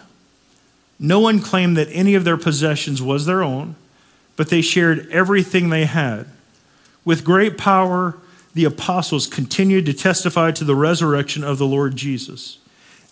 No 0.98 1.20
one 1.20 1.40
claimed 1.40 1.76
that 1.76 1.88
any 1.92 2.14
of 2.14 2.24
their 2.24 2.36
possessions 2.36 3.00
was 3.00 3.26
their 3.26 3.42
own, 3.42 3.76
but 4.36 4.48
they 4.48 4.60
shared 4.60 5.08
everything 5.10 5.70
they 5.70 5.84
had. 5.84 6.26
With 7.04 7.24
great 7.24 7.56
power, 7.56 8.16
the 8.54 8.64
apostles 8.64 9.26
continued 9.26 9.86
to 9.86 9.92
testify 9.92 10.50
to 10.52 10.64
the 10.64 10.74
resurrection 10.74 11.44
of 11.44 11.58
the 11.58 11.66
Lord 11.66 11.96
Jesus. 11.96 12.58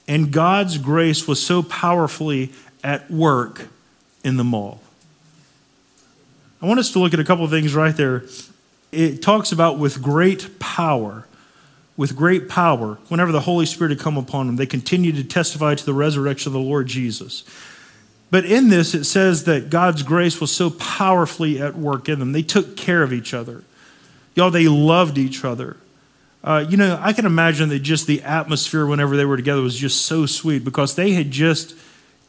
And 0.07 0.33
God's 0.33 0.79
grace 0.79 1.29
was 1.29 1.45
so 1.45 1.63
powerfully 1.63 2.53
at 2.83 3.11
work 3.11 3.69
in 4.25 4.37
them 4.37 4.55
all. 4.55 4.81
I 6.61 6.67
want 6.67 6.81
us 6.81 6.91
to 6.93 6.99
look 6.99 7.15
at 7.15 7.21
a 7.21 7.25
couple 7.25 7.45
of 7.45 7.51
things 7.51 7.75
right 7.75 7.97
there. 7.97 8.25
It 8.91 9.23
talks 9.23 9.53
about 9.53 9.79
with 9.79 10.03
great 10.03 10.59
power. 10.59 11.25
With 11.97 12.15
great 12.15 12.49
power, 12.49 12.95
whenever 13.09 13.33
the 13.33 13.41
Holy 13.41 13.67
Spirit 13.67 13.91
had 13.91 13.99
come 13.99 14.17
upon 14.17 14.47
them, 14.47 14.55
they 14.55 14.67
continued 14.67 15.17
to 15.17 15.25
testify 15.25 15.75
to 15.75 15.85
the 15.85 15.93
resurrection 15.93 16.51
of 16.51 16.53
the 16.53 16.61
Lord 16.61 16.87
Jesus. 16.87 17.43
But 18.31 18.45
in 18.45 18.69
this, 18.69 18.95
it 18.95 19.03
says 19.03 19.45
that 19.45 19.69
God's 19.69 20.05
grace 20.05 20.41
was 20.41 20.55
so 20.55 20.71
powerfully 20.71 21.61
at 21.61 21.77
work 21.77 22.09
in 22.09 22.21
them. 22.21 22.31
They 22.31 22.43
took 22.43 22.77
care 22.77 23.03
of 23.03 23.13
each 23.13 23.35
other. 23.35 23.65
Y'all, 24.39 24.53
they 24.53 24.69
loved 24.69 25.19
each 25.19 25.45
other. 25.45 25.77
Uh, 26.45 26.65
you 26.69 26.77
know, 26.77 26.97
I 27.03 27.13
can 27.13 27.27
imagine 27.27 27.71
that 27.71 27.81
just 27.81 28.07
the 28.07 28.23
atmosphere 28.23 28.87
whenever 28.87 29.17
they 29.17 29.25
were 29.25 29.37
together 29.37 29.61
was 29.61 29.77
just 29.77 30.07
so 30.07 30.27
sweet 30.27 30.63
because 30.63 30.95
they 30.95 31.11
had 31.11 31.33
just 31.33 31.75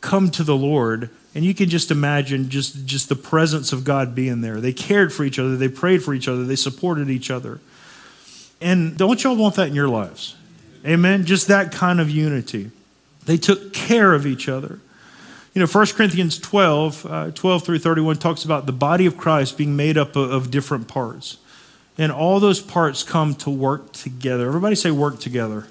come 0.01 0.31
to 0.31 0.43
the 0.43 0.55
Lord, 0.55 1.11
and 1.35 1.45
you 1.45 1.53
can 1.53 1.69
just 1.69 1.91
imagine 1.91 2.49
just, 2.49 2.87
just 2.87 3.09
the 3.09 3.15
presence 3.15 3.71
of 3.71 3.83
God 3.83 4.15
being 4.15 4.41
there. 4.41 4.59
They 4.59 4.73
cared 4.73 5.13
for 5.13 5.23
each 5.23 5.37
other, 5.37 5.55
they 5.55 5.67
prayed 5.67 6.01
for 6.01 6.15
each 6.15 6.27
other, 6.27 6.43
they 6.45 6.55
supported 6.55 7.11
each 7.11 7.29
other. 7.29 7.59
And 8.59 8.97
don't 8.97 9.23
y'all 9.23 9.35
want 9.35 9.53
that 9.57 9.67
in 9.67 9.75
your 9.75 9.87
lives? 9.87 10.35
Amen? 10.83 11.25
Just 11.25 11.47
that 11.47 11.71
kind 11.71 12.01
of 12.01 12.09
unity. 12.09 12.71
They 13.27 13.37
took 13.37 13.71
care 13.71 14.15
of 14.15 14.25
each 14.25 14.49
other. 14.49 14.79
You 15.53 15.61
know, 15.61 15.67
1 15.67 15.85
Corinthians 15.89 16.39
12, 16.39 17.05
uh, 17.05 17.31
12 17.35 17.65
through 17.65 17.77
31 17.77 18.17
talks 18.17 18.43
about 18.43 18.65
the 18.65 18.71
body 18.71 19.05
of 19.05 19.15
Christ 19.15 19.59
being 19.59 19.75
made 19.75 19.95
up 19.95 20.15
of, 20.15 20.31
of 20.31 20.49
different 20.49 20.87
parts 20.87 21.37
and 21.99 22.13
all 22.13 22.39
those 22.39 22.61
parts 22.61 23.03
come 23.03 23.35
to 23.35 23.49
work 23.49 23.91
together. 23.91 24.47
Everybody 24.47 24.75
say 24.75 24.89
work 24.89 25.19
together. 25.19 25.67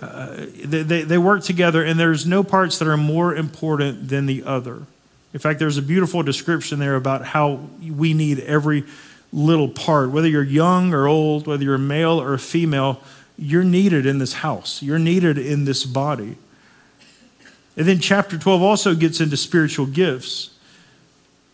Uh, 0.00 0.46
they, 0.64 0.82
they, 0.82 1.02
they 1.02 1.18
work 1.18 1.42
together, 1.44 1.84
and 1.84 2.00
there's 2.00 2.26
no 2.26 2.42
parts 2.42 2.78
that 2.78 2.88
are 2.88 2.96
more 2.96 3.34
important 3.34 4.08
than 4.08 4.24
the 4.24 4.42
other. 4.44 4.82
In 5.34 5.38
fact, 5.38 5.58
there's 5.58 5.76
a 5.76 5.82
beautiful 5.82 6.22
description 6.22 6.78
there 6.78 6.96
about 6.96 7.22
how 7.26 7.60
we 7.82 8.14
need 8.14 8.40
every 8.40 8.84
little 9.30 9.68
part. 9.68 10.10
Whether 10.10 10.28
you're 10.28 10.42
young 10.42 10.94
or 10.94 11.06
old, 11.06 11.46
whether 11.46 11.62
you're 11.62 11.76
male 11.76 12.18
or 12.18 12.38
female, 12.38 13.02
you're 13.36 13.64
needed 13.64 14.06
in 14.06 14.18
this 14.18 14.34
house, 14.34 14.82
you're 14.82 14.98
needed 14.98 15.36
in 15.36 15.66
this 15.66 15.84
body. 15.84 16.38
And 17.76 17.86
then 17.86 17.98
chapter 17.98 18.38
12 18.38 18.62
also 18.62 18.94
gets 18.94 19.20
into 19.20 19.36
spiritual 19.36 19.84
gifts. 19.84 20.56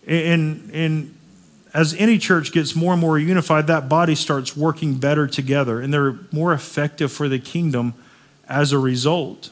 And, 0.07 0.71
and 0.73 1.17
as 1.75 1.95
any 1.95 2.19
church 2.19 2.53
gets 2.53 2.77
more 2.77 2.93
and 2.93 3.01
more 3.01 3.19
unified, 3.19 3.67
that 3.67 3.89
body 3.89 4.15
starts 4.15 4.57
working 4.57 4.99
better 4.99 5.27
together 5.27 5.81
and 5.81 5.93
they're 5.93 6.19
more 6.31 6.53
effective 6.53 7.11
for 7.11 7.29
the 7.29 7.39
kingdom 7.39 7.95
as 8.49 8.73
a 8.73 8.79
result. 8.79 9.51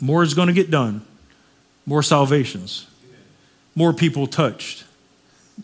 More 0.00 0.22
is 0.22 0.34
going 0.34 0.48
to 0.48 0.54
get 0.54 0.70
done, 0.70 1.04
more 1.86 2.02
salvations, 2.02 2.86
more 3.74 3.92
people 3.92 4.26
touched, 4.26 4.84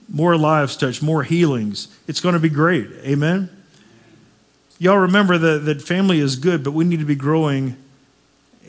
more 0.09 0.37
lives 0.37 0.77
touched, 0.77 1.03
more 1.03 1.23
healings. 1.23 1.89
It's 2.09 2.21
going 2.21 2.35
to 2.35 2.41
be 2.41 2.49
great. 2.49 2.89
Amen. 3.05 3.51
Y'all 4.79 4.99
remember 4.99 5.39
that, 5.39 5.65
that 5.67 5.83
family 5.83 6.21
is 6.21 6.37
good, 6.37 6.65
but 6.65 6.73
we 6.73 6.85
need 6.85 7.01
to 7.01 7.05
be 7.05 7.15
growing 7.15 7.77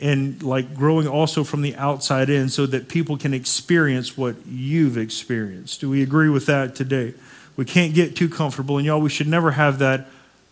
and 0.01 0.41
like 0.41 0.73
growing 0.73 1.07
also 1.07 1.43
from 1.43 1.61
the 1.61 1.75
outside 1.75 2.29
in 2.29 2.49
so 2.49 2.65
that 2.65 2.89
people 2.89 3.17
can 3.17 3.33
experience 3.33 4.17
what 4.17 4.35
you've 4.47 4.97
experienced. 4.97 5.81
Do 5.81 5.89
we 5.89 6.01
agree 6.01 6.29
with 6.29 6.47
that 6.47 6.75
today? 6.75 7.13
We 7.55 7.65
can't 7.65 7.93
get 7.93 8.15
too 8.15 8.27
comfortable, 8.27 8.77
and 8.77 8.85
y'all, 8.85 8.99
we 8.99 9.09
should 9.09 9.27
never 9.27 9.51
have 9.51 9.79
that 9.79 10.07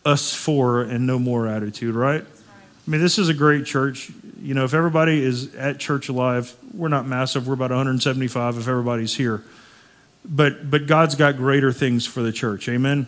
us 0.06 0.34
four 0.34 0.82
and 0.82 1.06
no 1.06 1.20
more 1.20 1.48
attitude, 1.48 1.96
right? 1.96 2.24
I 2.24 2.92
mean, 2.92 3.02
this 3.02 3.20
is 3.20 3.30
a 3.30 3.34
great 3.34 3.66
church. 3.66 4.12
You 4.42 4.54
know, 4.54 4.64
if 4.64 4.74
everybody 4.74 5.24
is 5.24 5.54
at 5.56 5.80
Church 5.80 6.10
Alive, 6.10 6.56
we're 6.74 6.88
not 6.88 7.06
massive. 7.06 7.48
We're 7.48 7.54
about 7.54 7.72
175 7.72 8.58
if 8.58 8.68
everybody's 8.68 9.16
here. 9.16 9.44
But 10.26 10.70
but 10.70 10.88
God's 10.88 11.16
got 11.16 11.38
greater 11.38 11.72
things 11.72 12.06
for 12.06 12.22
the 12.22 12.32
church. 12.32 12.68
Amen. 12.68 13.08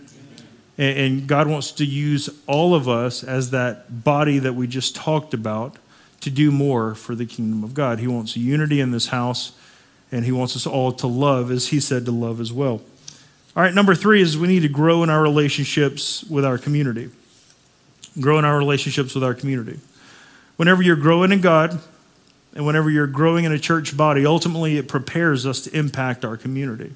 And, 0.77 0.97
and 0.97 1.27
God 1.27 1.47
wants 1.47 1.71
to 1.73 1.85
use 1.85 2.29
all 2.47 2.73
of 2.75 2.87
us 2.87 3.23
as 3.23 3.51
that 3.51 4.03
body 4.03 4.39
that 4.39 4.53
we 4.53 4.67
just 4.67 4.95
talked 4.95 5.33
about 5.33 5.77
to 6.21 6.29
do 6.29 6.51
more 6.51 6.95
for 6.95 7.15
the 7.15 7.25
kingdom 7.25 7.63
of 7.63 7.73
God. 7.73 7.99
He 7.99 8.07
wants 8.07 8.37
unity 8.37 8.79
in 8.79 8.91
this 8.91 9.07
house, 9.07 9.51
and 10.11 10.25
He 10.25 10.31
wants 10.31 10.55
us 10.55 10.65
all 10.65 10.91
to 10.93 11.07
love 11.07 11.51
as 11.51 11.67
He 11.67 11.79
said 11.79 12.05
to 12.05 12.11
love 12.11 12.39
as 12.39 12.53
well. 12.53 12.81
All 13.55 13.63
right, 13.63 13.73
number 13.73 13.95
three 13.95 14.21
is 14.21 14.37
we 14.37 14.47
need 14.47 14.61
to 14.61 14.69
grow 14.69 15.03
in 15.03 15.09
our 15.09 15.21
relationships 15.21 16.23
with 16.23 16.45
our 16.45 16.57
community. 16.57 17.09
Grow 18.19 18.39
in 18.39 18.45
our 18.45 18.57
relationships 18.57 19.13
with 19.13 19.23
our 19.23 19.33
community. 19.33 19.79
Whenever 20.55 20.81
you're 20.81 20.95
growing 20.95 21.31
in 21.31 21.41
God, 21.41 21.79
and 22.53 22.65
whenever 22.65 22.89
you're 22.89 23.07
growing 23.07 23.45
in 23.45 23.51
a 23.51 23.59
church 23.59 23.95
body, 23.95 24.25
ultimately 24.25 24.77
it 24.77 24.87
prepares 24.87 25.45
us 25.45 25.61
to 25.61 25.77
impact 25.77 26.25
our 26.25 26.37
community. 26.37 26.93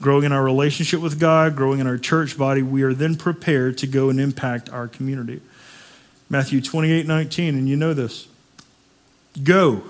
Growing 0.00 0.24
in 0.24 0.32
our 0.32 0.42
relationship 0.42 1.00
with 1.00 1.20
God, 1.20 1.56
growing 1.56 1.80
in 1.80 1.86
our 1.86 1.98
church 1.98 2.38
body, 2.38 2.62
we 2.62 2.82
are 2.82 2.94
then 2.94 3.16
prepared 3.16 3.78
to 3.78 3.86
go 3.86 4.08
and 4.08 4.20
impact 4.20 4.68
our 4.70 4.88
community. 4.88 5.40
Matthew 6.32 6.62
28 6.62 7.06
19, 7.06 7.56
and 7.56 7.68
you 7.68 7.76
know 7.76 7.92
this. 7.92 8.26
Go. 9.44 9.82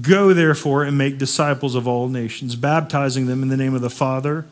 Go, 0.00 0.32
therefore, 0.32 0.82
and 0.82 0.96
make 0.96 1.18
disciples 1.18 1.74
of 1.74 1.86
all 1.86 2.08
nations, 2.08 2.56
baptizing 2.56 3.26
them 3.26 3.42
in 3.42 3.50
the 3.50 3.56
name 3.58 3.74
of 3.74 3.82
the 3.82 3.90
Father 3.90 4.46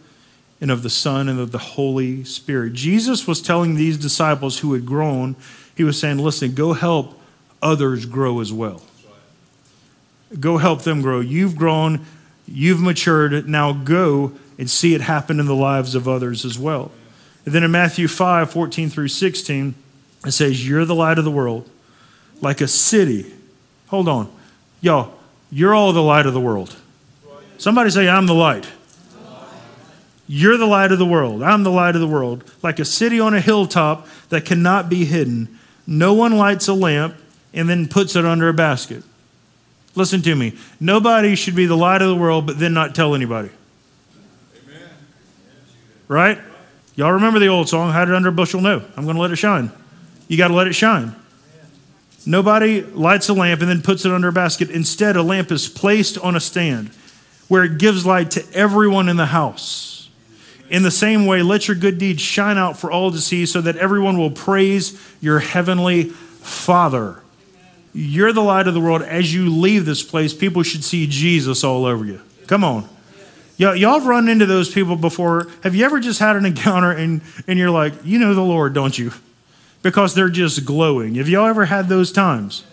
and 0.60 0.70
of 0.70 0.82
the 0.82 0.90
Son 0.90 1.26
and 1.30 1.40
of 1.40 1.52
the 1.52 1.58
Holy 1.58 2.22
Spirit. 2.24 2.74
Jesus 2.74 3.26
was 3.26 3.40
telling 3.40 3.76
these 3.76 3.96
disciples 3.96 4.58
who 4.58 4.74
had 4.74 4.84
grown, 4.84 5.36
he 5.74 5.84
was 5.84 5.98
saying, 5.98 6.18
Listen, 6.18 6.54
go 6.54 6.74
help 6.74 7.18
others 7.62 8.04
grow 8.04 8.40
as 8.40 8.52
well. 8.52 8.82
Go 10.38 10.58
help 10.58 10.82
them 10.82 11.00
grow. 11.00 11.20
You've 11.20 11.56
grown, 11.56 12.04
you've 12.46 12.82
matured. 12.82 13.48
Now 13.48 13.72
go 13.72 14.32
and 14.58 14.68
see 14.68 14.94
it 14.94 15.00
happen 15.00 15.40
in 15.40 15.46
the 15.46 15.54
lives 15.54 15.94
of 15.94 16.06
others 16.06 16.44
as 16.44 16.58
well. 16.58 16.92
And 17.46 17.54
then 17.54 17.64
in 17.64 17.70
Matthew 17.70 18.06
5 18.06 18.50
14 18.50 18.90
through 18.90 19.08
16, 19.08 19.76
it 20.26 20.32
says, 20.32 20.66
You're 20.66 20.84
the 20.84 20.94
light 20.94 21.18
of 21.18 21.24
the 21.24 21.30
world, 21.30 21.68
like 22.40 22.60
a 22.60 22.68
city. 22.68 23.32
Hold 23.88 24.08
on. 24.08 24.32
Y'all, 24.80 25.14
you're 25.50 25.74
all 25.74 25.92
the 25.92 26.02
light 26.02 26.26
of 26.26 26.34
the 26.34 26.40
world. 26.40 26.76
Somebody 27.58 27.90
say, 27.90 28.08
I'm 28.08 28.26
the 28.26 28.34
light. 28.34 28.66
You're 30.26 30.56
the 30.56 30.66
light 30.66 30.92
of 30.92 30.98
the 30.98 31.06
world. 31.06 31.42
I'm 31.42 31.62
the 31.62 31.70
light 31.70 31.94
of 31.94 32.00
the 32.00 32.08
world. 32.08 32.50
Like 32.62 32.78
a 32.78 32.84
city 32.84 33.20
on 33.20 33.34
a 33.34 33.40
hilltop 33.40 34.08
that 34.30 34.44
cannot 34.44 34.88
be 34.88 35.04
hidden. 35.04 35.58
No 35.86 36.14
one 36.14 36.36
lights 36.36 36.68
a 36.68 36.74
lamp 36.74 37.16
and 37.52 37.68
then 37.68 37.86
puts 37.86 38.16
it 38.16 38.24
under 38.24 38.48
a 38.48 38.54
basket. 38.54 39.02
Listen 39.94 40.22
to 40.22 40.34
me. 40.34 40.56
Nobody 40.80 41.34
should 41.34 41.54
be 41.54 41.66
the 41.66 41.76
light 41.76 42.00
of 42.00 42.08
the 42.08 42.16
world 42.16 42.46
but 42.46 42.58
then 42.58 42.72
not 42.72 42.94
tell 42.94 43.14
anybody. 43.14 43.50
Amen. 44.64 44.88
Right? 46.08 46.38
Y'all 46.96 47.12
remember 47.12 47.38
the 47.38 47.48
old 47.48 47.68
song, 47.68 47.90
Hide 47.90 48.08
It 48.08 48.14
Under 48.14 48.30
a 48.30 48.32
Bushel? 48.32 48.60
No. 48.60 48.82
I'm 48.96 49.04
going 49.04 49.16
to 49.16 49.22
let 49.22 49.32
it 49.32 49.36
shine. 49.36 49.70
You 50.32 50.38
got 50.38 50.48
to 50.48 50.54
let 50.54 50.66
it 50.66 50.72
shine. 50.72 51.14
Nobody 52.24 52.80
lights 52.80 53.28
a 53.28 53.34
lamp 53.34 53.60
and 53.60 53.68
then 53.68 53.82
puts 53.82 54.06
it 54.06 54.12
under 54.12 54.28
a 54.28 54.32
basket. 54.32 54.70
Instead, 54.70 55.14
a 55.14 55.22
lamp 55.22 55.52
is 55.52 55.68
placed 55.68 56.16
on 56.16 56.34
a 56.34 56.40
stand 56.40 56.88
where 57.48 57.64
it 57.64 57.76
gives 57.76 58.06
light 58.06 58.30
to 58.30 58.52
everyone 58.54 59.10
in 59.10 59.18
the 59.18 59.26
house. 59.26 60.08
In 60.70 60.84
the 60.84 60.90
same 60.90 61.26
way, 61.26 61.42
let 61.42 61.68
your 61.68 61.76
good 61.76 61.98
deeds 61.98 62.22
shine 62.22 62.56
out 62.56 62.78
for 62.78 62.90
all 62.90 63.10
to 63.10 63.18
see 63.18 63.44
so 63.44 63.60
that 63.60 63.76
everyone 63.76 64.16
will 64.16 64.30
praise 64.30 64.98
your 65.20 65.38
heavenly 65.38 66.04
Father. 66.04 67.20
You're 67.92 68.32
the 68.32 68.40
light 68.40 68.66
of 68.66 68.72
the 68.72 68.80
world. 68.80 69.02
As 69.02 69.34
you 69.34 69.50
leave 69.50 69.84
this 69.84 70.02
place, 70.02 70.32
people 70.32 70.62
should 70.62 70.82
see 70.82 71.06
Jesus 71.06 71.62
all 71.62 71.84
over 71.84 72.06
you. 72.06 72.22
Come 72.46 72.64
on. 72.64 72.88
y'all, 73.58 73.76
y'all 73.76 73.98
have 73.98 74.06
run 74.06 74.30
into 74.30 74.46
those 74.46 74.72
people 74.72 74.96
before. 74.96 75.48
Have 75.62 75.74
you 75.74 75.84
ever 75.84 76.00
just 76.00 76.20
had 76.20 76.36
an 76.36 76.46
encounter 76.46 76.90
and, 76.90 77.20
and 77.46 77.58
you're 77.58 77.68
like, 77.68 77.92
you 78.02 78.18
know 78.18 78.32
the 78.32 78.40
Lord, 78.40 78.72
don't 78.72 78.98
you? 78.98 79.12
Because 79.82 80.14
they're 80.14 80.30
just 80.30 80.64
glowing. 80.64 81.16
Have 81.16 81.28
y'all 81.28 81.46
ever 81.46 81.66
had 81.66 81.88
those 81.88 82.12
times? 82.12 82.64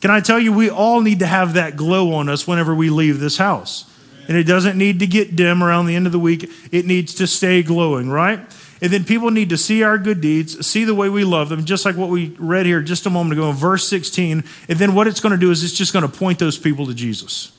Can 0.00 0.10
I 0.10 0.20
tell 0.20 0.38
you, 0.38 0.52
we 0.52 0.70
all 0.70 1.00
need 1.00 1.18
to 1.18 1.26
have 1.26 1.54
that 1.54 1.76
glow 1.76 2.12
on 2.12 2.28
us 2.28 2.46
whenever 2.46 2.74
we 2.74 2.90
leave 2.90 3.18
this 3.18 3.38
house. 3.38 3.90
And 4.28 4.36
it 4.36 4.44
doesn't 4.44 4.76
need 4.76 5.00
to 5.00 5.06
get 5.06 5.36
dim 5.36 5.64
around 5.64 5.86
the 5.86 5.96
end 5.96 6.06
of 6.06 6.12
the 6.12 6.18
week, 6.18 6.50
it 6.70 6.84
needs 6.84 7.14
to 7.14 7.26
stay 7.26 7.62
glowing, 7.62 8.10
right? 8.10 8.40
And 8.80 8.92
then 8.92 9.04
people 9.04 9.30
need 9.30 9.48
to 9.48 9.56
see 9.56 9.82
our 9.82 9.98
good 9.98 10.20
deeds, 10.20 10.64
see 10.66 10.84
the 10.84 10.94
way 10.94 11.08
we 11.08 11.24
love 11.24 11.48
them, 11.48 11.64
just 11.64 11.84
like 11.84 11.96
what 11.96 12.10
we 12.10 12.36
read 12.38 12.66
here 12.66 12.80
just 12.80 13.06
a 13.06 13.10
moment 13.10 13.32
ago 13.32 13.50
in 13.50 13.56
verse 13.56 13.88
16. 13.88 14.44
And 14.68 14.78
then 14.78 14.94
what 14.94 15.08
it's 15.08 15.18
going 15.18 15.32
to 15.32 15.38
do 15.38 15.50
is 15.50 15.64
it's 15.64 15.72
just 15.72 15.92
going 15.92 16.08
to 16.08 16.08
point 16.08 16.38
those 16.38 16.58
people 16.58 16.86
to 16.86 16.94
Jesus. 16.94 17.52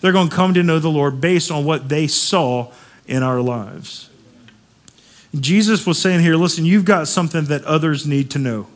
They're 0.00 0.12
going 0.12 0.28
to 0.28 0.34
come 0.34 0.52
to 0.54 0.62
know 0.62 0.80
the 0.80 0.90
Lord 0.90 1.20
based 1.20 1.50
on 1.50 1.64
what 1.64 1.88
they 1.88 2.08
saw 2.08 2.72
in 3.06 3.22
our 3.22 3.40
lives. 3.40 4.10
Jesus 5.40 5.86
was 5.86 6.00
saying 6.00 6.20
here, 6.20 6.36
listen, 6.36 6.64
you've 6.64 6.84
got 6.84 7.08
something 7.08 7.44
that 7.46 7.64
others 7.64 8.06
need 8.06 8.30
to 8.32 8.38
know. 8.38 8.68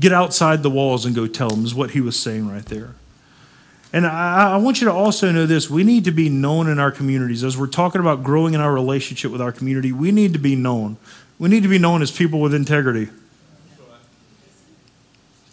Get 0.00 0.12
outside 0.12 0.62
the 0.62 0.70
walls 0.70 1.04
and 1.04 1.14
go 1.14 1.26
tell 1.26 1.50
them, 1.50 1.64
is 1.64 1.74
what 1.74 1.92
he 1.92 2.00
was 2.00 2.18
saying 2.18 2.48
right 2.48 2.64
there. 2.64 2.94
And 3.92 4.06
I, 4.06 4.54
I, 4.54 4.56
want 4.56 4.80
you 4.80 4.88
to 4.88 4.92
also 4.92 5.30
know 5.30 5.46
this 5.46 5.70
we 5.70 5.84
need 5.84 6.04
to 6.06 6.10
be 6.10 6.28
known 6.28 6.68
in 6.68 6.80
our 6.80 6.90
communities. 6.90 7.44
As 7.44 7.56
we're 7.56 7.68
talking 7.68 8.00
about 8.00 8.24
growing 8.24 8.52
in 8.54 8.60
our 8.60 8.72
relationship 8.72 9.30
with 9.30 9.40
our 9.40 9.52
community, 9.52 9.92
we 9.92 10.10
need 10.10 10.32
to 10.32 10.40
be 10.40 10.56
known. 10.56 10.96
We 11.38 11.48
need 11.48 11.62
to 11.62 11.68
be 11.68 11.78
known 11.78 12.02
as 12.02 12.10
people 12.10 12.40
with 12.40 12.54
integrity, 12.54 13.10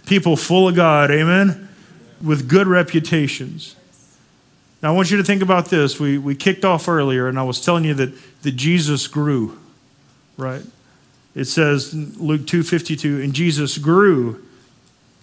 people 0.07 0.35
full 0.35 0.67
of 0.67 0.75
God, 0.75 1.11
amen, 1.11 1.69
with 2.19 2.47
good 2.47 2.65
reputations. 2.65 3.75
Now, 4.81 4.93
I 4.93 4.95
want 4.95 5.11
you 5.11 5.17
to 5.17 5.23
think 5.23 5.43
about 5.43 5.67
this. 5.67 5.99
We, 5.99 6.17
we 6.17 6.33
kicked 6.33 6.65
off 6.65 6.87
earlier, 6.87 7.27
and 7.27 7.37
I 7.37 7.43
was 7.43 7.61
telling 7.61 7.83
you 7.83 7.93
that, 7.95 8.11
that 8.41 8.53
Jesus 8.53 9.05
grew, 9.07 9.59
right? 10.41 10.63
It 11.33 11.45
says 11.45 11.93
Luke 11.93 12.41
2:52, 12.41 13.23
and 13.23 13.33
Jesus 13.33 13.77
grew 13.77 14.43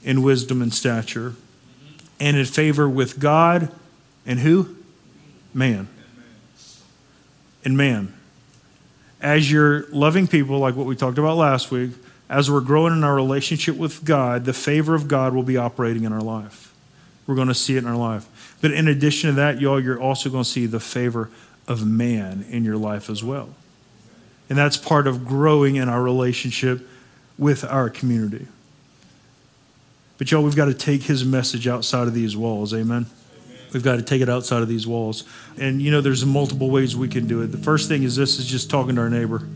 in 0.02 0.22
wisdom 0.22 0.62
and 0.62 0.72
stature 0.72 1.34
and 2.20 2.36
in 2.36 2.44
favor 2.44 2.88
with 2.88 3.18
God 3.18 3.70
and 4.26 4.40
who? 4.40 4.76
Man. 5.52 5.88
And 7.64 7.76
man. 7.76 8.14
As 9.20 9.50
you're 9.50 9.86
loving 9.90 10.26
people, 10.26 10.58
like 10.58 10.76
what 10.76 10.86
we 10.86 10.94
talked 10.94 11.18
about 11.18 11.36
last 11.36 11.70
week, 11.70 11.90
as 12.30 12.50
we're 12.50 12.60
growing 12.60 12.92
in 12.92 13.04
our 13.04 13.14
relationship 13.14 13.76
with 13.76 14.04
God, 14.04 14.44
the 14.44 14.52
favor 14.52 14.94
of 14.94 15.08
God 15.08 15.34
will 15.34 15.42
be 15.42 15.56
operating 15.56 16.04
in 16.04 16.12
our 16.12 16.20
life. 16.20 16.72
We're 17.26 17.34
going 17.34 17.48
to 17.48 17.54
see 17.54 17.76
it 17.76 17.78
in 17.78 17.86
our 17.86 17.96
life. 17.96 18.56
But 18.60 18.72
in 18.72 18.86
addition 18.86 19.30
to 19.30 19.36
that, 19.36 19.60
y'all, 19.60 19.80
you're 19.80 20.00
also 20.00 20.30
going 20.30 20.44
to 20.44 20.48
see 20.48 20.66
the 20.66 20.80
favor 20.80 21.30
of 21.66 21.86
man 21.86 22.44
in 22.48 22.64
your 22.64 22.76
life 22.76 23.10
as 23.10 23.24
well. 23.24 23.50
And 24.48 24.56
that's 24.56 24.76
part 24.76 25.06
of 25.06 25.26
growing 25.26 25.76
in 25.76 25.88
our 25.88 26.02
relationship 26.02 26.86
with 27.38 27.64
our 27.64 27.90
community. 27.90 28.46
But 30.16 30.30
y'all, 30.30 30.42
we've 30.42 30.56
got 30.56 30.66
to 30.66 30.74
take 30.74 31.04
his 31.04 31.24
message 31.24 31.68
outside 31.68 32.08
of 32.08 32.14
these 32.14 32.36
walls. 32.36 32.74
Amen. 32.74 33.06
We've 33.72 33.84
got 33.84 33.96
to 33.96 34.02
take 34.02 34.22
it 34.22 34.28
outside 34.28 34.62
of 34.62 34.68
these 34.68 34.86
walls. 34.86 35.24
And 35.58 35.80
you 35.80 35.90
know, 35.90 36.00
there's 36.00 36.24
multiple 36.24 36.70
ways 36.70 36.96
we 36.96 37.08
can 37.08 37.26
do 37.26 37.42
it. 37.42 37.48
The 37.48 37.58
first 37.58 37.88
thing 37.88 38.02
is 38.02 38.16
this 38.16 38.38
is 38.38 38.46
just 38.46 38.70
talking 38.70 38.96
to 38.96 39.02
our 39.02 39.10
neighbor. 39.10 39.46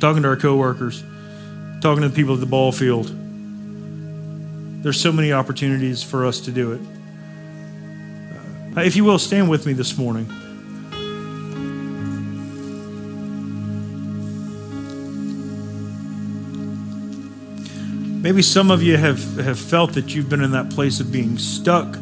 Talking 0.00 0.22
to 0.22 0.28
our 0.28 0.36
coworkers, 0.36 1.02
talking 1.80 2.02
to 2.02 2.08
the 2.08 2.14
people 2.14 2.34
at 2.34 2.40
the 2.40 2.46
ball 2.46 2.72
field. 2.72 3.14
There's 4.82 5.00
so 5.00 5.12
many 5.12 5.32
opportunities 5.32 6.02
for 6.02 6.26
us 6.26 6.40
to 6.40 6.50
do 6.50 6.72
it. 6.72 6.80
Uh, 8.76 8.80
if 8.80 8.96
you 8.96 9.04
will, 9.04 9.18
stand 9.18 9.48
with 9.48 9.64
me 9.64 9.74
this 9.74 9.96
morning. 9.96 10.26
Maybe 18.22 18.40
some 18.40 18.70
of 18.70 18.84
you 18.84 18.96
have, 18.96 19.36
have 19.38 19.58
felt 19.58 19.94
that 19.94 20.14
you've 20.14 20.28
been 20.28 20.44
in 20.44 20.52
that 20.52 20.70
place 20.70 21.00
of 21.00 21.10
being 21.10 21.38
stuck. 21.38 21.98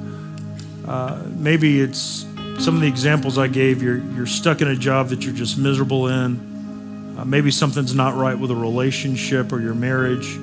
Uh, 0.86 1.22
maybe 1.28 1.80
it's 1.80 2.26
some 2.58 2.74
of 2.74 2.82
the 2.82 2.88
examples 2.88 3.38
I 3.38 3.48
gave. 3.48 3.82
You're, 3.82 3.96
you're 3.96 4.26
stuck 4.26 4.60
in 4.60 4.68
a 4.68 4.76
job 4.76 5.08
that 5.08 5.24
you're 5.24 5.34
just 5.34 5.56
miserable 5.56 6.08
in. 6.08 7.16
Uh, 7.18 7.24
maybe 7.24 7.50
something's 7.50 7.94
not 7.94 8.16
right 8.16 8.38
with 8.38 8.50
a 8.50 8.54
relationship 8.54 9.50
or 9.50 9.62
your 9.62 9.72
marriage. 9.72 10.36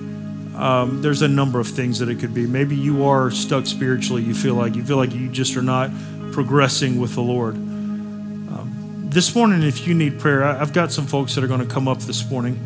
Um, 0.56 1.04
there's 1.04 1.22
a 1.22 1.28
number 1.28 1.60
of 1.60 1.68
things 1.68 2.00
that 2.00 2.10
it 2.10 2.16
could 2.16 2.34
be. 2.34 2.48
Maybe 2.48 2.76
you 2.76 3.06
are 3.06 3.30
stuck 3.30 3.68
spiritually. 3.68 4.24
You 4.24 4.34
feel 4.34 4.56
like 4.56 4.76
you 4.76 4.84
feel 4.84 4.98
like 4.98 5.14
you 5.14 5.30
just 5.30 5.56
are 5.58 5.62
not 5.62 5.92
progressing 6.32 7.00
with 7.00 7.14
the 7.14 7.22
Lord. 7.22 7.54
Um, 7.54 9.10
this 9.12 9.36
morning, 9.36 9.62
if 9.62 9.86
you 9.86 9.94
need 9.94 10.20
prayer, 10.20 10.44
I, 10.44 10.58
have 10.58 10.74
got 10.74 10.92
some 10.92 11.06
folks 11.06 11.36
that 11.36 11.44
are 11.44 11.48
going 11.48 11.60
to 11.60 11.72
come 11.72 11.88
up 11.88 12.00
this 12.00 12.28
morning. 12.32 12.60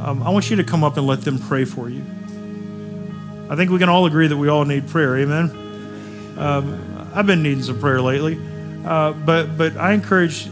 Um, 0.00 0.20
I 0.24 0.30
want 0.30 0.50
you 0.50 0.56
to 0.56 0.64
come 0.64 0.82
up 0.82 0.96
and 0.96 1.06
let 1.06 1.20
them 1.20 1.38
pray 1.38 1.64
for 1.64 1.88
you. 1.88 2.04
I 3.48 3.56
think 3.56 3.70
we 3.70 3.78
can 3.78 3.88
all 3.88 4.06
agree 4.06 4.26
that 4.26 4.36
we 4.36 4.48
all 4.48 4.64
need 4.64 4.88
prayer. 4.88 5.16
Amen. 5.18 6.34
Um, 6.36 7.10
I've 7.14 7.26
been 7.26 7.42
needing 7.42 7.62
some 7.62 7.78
prayer 7.80 8.02
lately, 8.02 8.38
uh, 8.84 9.12
but 9.12 9.56
but 9.56 9.76
I 9.76 9.92
encourage 9.92 10.48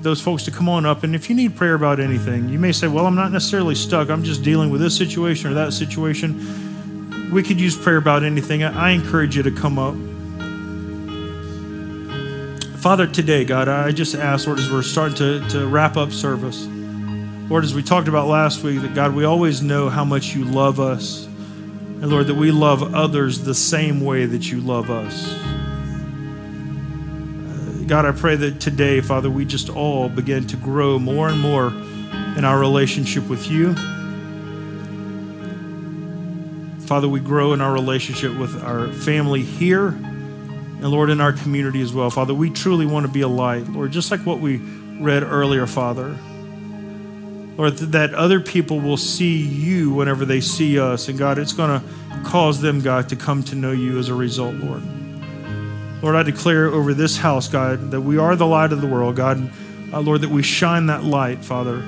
those 0.00 0.20
folks 0.20 0.44
to 0.44 0.50
come 0.50 0.68
on 0.68 0.86
up. 0.86 1.02
And 1.02 1.14
if 1.14 1.28
you 1.28 1.36
need 1.36 1.56
prayer 1.56 1.74
about 1.74 1.98
anything, 1.98 2.48
you 2.48 2.58
may 2.58 2.72
say, 2.72 2.86
"Well, 2.86 3.06
I'm 3.06 3.16
not 3.16 3.32
necessarily 3.32 3.74
stuck. 3.74 4.08
I'm 4.08 4.22
just 4.22 4.42
dealing 4.42 4.70
with 4.70 4.80
this 4.80 4.96
situation 4.96 5.50
or 5.50 5.54
that 5.54 5.72
situation." 5.72 6.64
We 7.32 7.42
could 7.42 7.60
use 7.60 7.76
prayer 7.76 7.96
about 7.96 8.22
anything. 8.22 8.62
I, 8.62 8.88
I 8.88 8.90
encourage 8.90 9.36
you 9.36 9.42
to 9.42 9.50
come 9.50 9.78
up. 9.78 9.94
Father, 12.78 13.08
today, 13.08 13.44
God, 13.44 13.66
I 13.66 13.90
just 13.90 14.14
ask, 14.14 14.46
Lord, 14.46 14.60
as 14.60 14.70
we're 14.70 14.82
starting 14.82 15.16
to, 15.16 15.48
to 15.48 15.66
wrap 15.66 15.96
up 15.96 16.12
service, 16.12 16.68
Lord, 17.50 17.64
as 17.64 17.74
we 17.74 17.82
talked 17.82 18.06
about 18.06 18.28
last 18.28 18.62
week, 18.62 18.80
that 18.82 18.94
God, 18.94 19.12
we 19.12 19.24
always 19.24 19.60
know 19.60 19.88
how 19.88 20.04
much 20.04 20.36
you 20.36 20.44
love 20.44 20.78
us. 20.78 21.26
And 22.00 22.10
Lord, 22.10 22.26
that 22.26 22.34
we 22.34 22.50
love 22.50 22.94
others 22.94 23.40
the 23.40 23.54
same 23.54 24.00
way 24.02 24.26
that 24.26 24.50
you 24.50 24.60
love 24.60 24.90
us. 24.90 25.32
Uh, 27.42 27.84
God, 27.86 28.04
I 28.04 28.12
pray 28.12 28.36
that 28.36 28.60
today, 28.60 29.00
Father, 29.00 29.30
we 29.30 29.46
just 29.46 29.70
all 29.70 30.10
begin 30.10 30.46
to 30.48 30.56
grow 30.56 30.98
more 30.98 31.28
and 31.28 31.40
more 31.40 31.68
in 32.36 32.44
our 32.44 32.58
relationship 32.58 33.26
with 33.28 33.50
you. 33.50 33.74
Father, 36.86 37.08
we 37.08 37.18
grow 37.18 37.54
in 37.54 37.62
our 37.62 37.72
relationship 37.72 38.36
with 38.36 38.62
our 38.62 38.88
family 38.88 39.42
here 39.42 39.88
and, 39.88 40.90
Lord, 40.90 41.08
in 41.08 41.20
our 41.20 41.32
community 41.32 41.80
as 41.80 41.94
well. 41.94 42.10
Father, 42.10 42.34
we 42.34 42.50
truly 42.50 42.84
want 42.84 43.06
to 43.06 43.12
be 43.12 43.22
a 43.22 43.28
light, 43.28 43.66
Lord, 43.68 43.90
just 43.90 44.10
like 44.10 44.20
what 44.20 44.38
we 44.38 44.58
read 45.00 45.22
earlier, 45.22 45.66
Father. 45.66 46.14
Lord, 47.56 47.78
that 47.78 48.12
other 48.12 48.40
people 48.40 48.80
will 48.80 48.96
see 48.96 49.38
you 49.38 49.92
whenever 49.92 50.24
they 50.24 50.40
see 50.40 50.78
us. 50.78 51.08
And 51.08 51.18
God, 51.18 51.38
it's 51.38 51.54
going 51.54 51.80
to 51.80 51.86
cause 52.24 52.60
them, 52.60 52.80
God, 52.80 53.08
to 53.08 53.16
come 53.16 53.42
to 53.44 53.54
know 53.54 53.72
you 53.72 53.98
as 53.98 54.08
a 54.08 54.14
result, 54.14 54.54
Lord. 54.56 54.82
Lord, 56.02 56.14
I 56.14 56.22
declare 56.22 56.66
over 56.66 56.92
this 56.92 57.16
house, 57.16 57.48
God, 57.48 57.90
that 57.90 58.02
we 58.02 58.18
are 58.18 58.36
the 58.36 58.46
light 58.46 58.72
of 58.72 58.82
the 58.82 58.86
world, 58.86 59.16
God. 59.16 59.50
Uh, 59.92 60.00
Lord, 60.00 60.20
that 60.20 60.30
we 60.30 60.42
shine 60.42 60.86
that 60.86 61.04
light, 61.04 61.44
Father, 61.44 61.82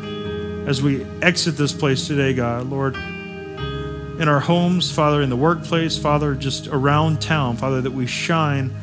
as 0.67 0.81
we 0.81 1.05
exit 1.21 1.57
this 1.57 1.73
place 1.73 2.07
today, 2.07 2.33
God. 2.33 2.67
Lord, 2.71 2.97
in 2.97 4.27
our 4.27 4.41
homes, 4.41 4.91
Father, 4.91 5.21
in 5.21 5.31
the 5.31 5.37
workplace, 5.37 5.99
Father, 5.99 6.35
just 6.35 6.67
around 6.69 7.21
town, 7.21 7.57
Father, 7.57 7.81
that 7.83 7.93
we 7.93 8.07
shine 8.07 8.75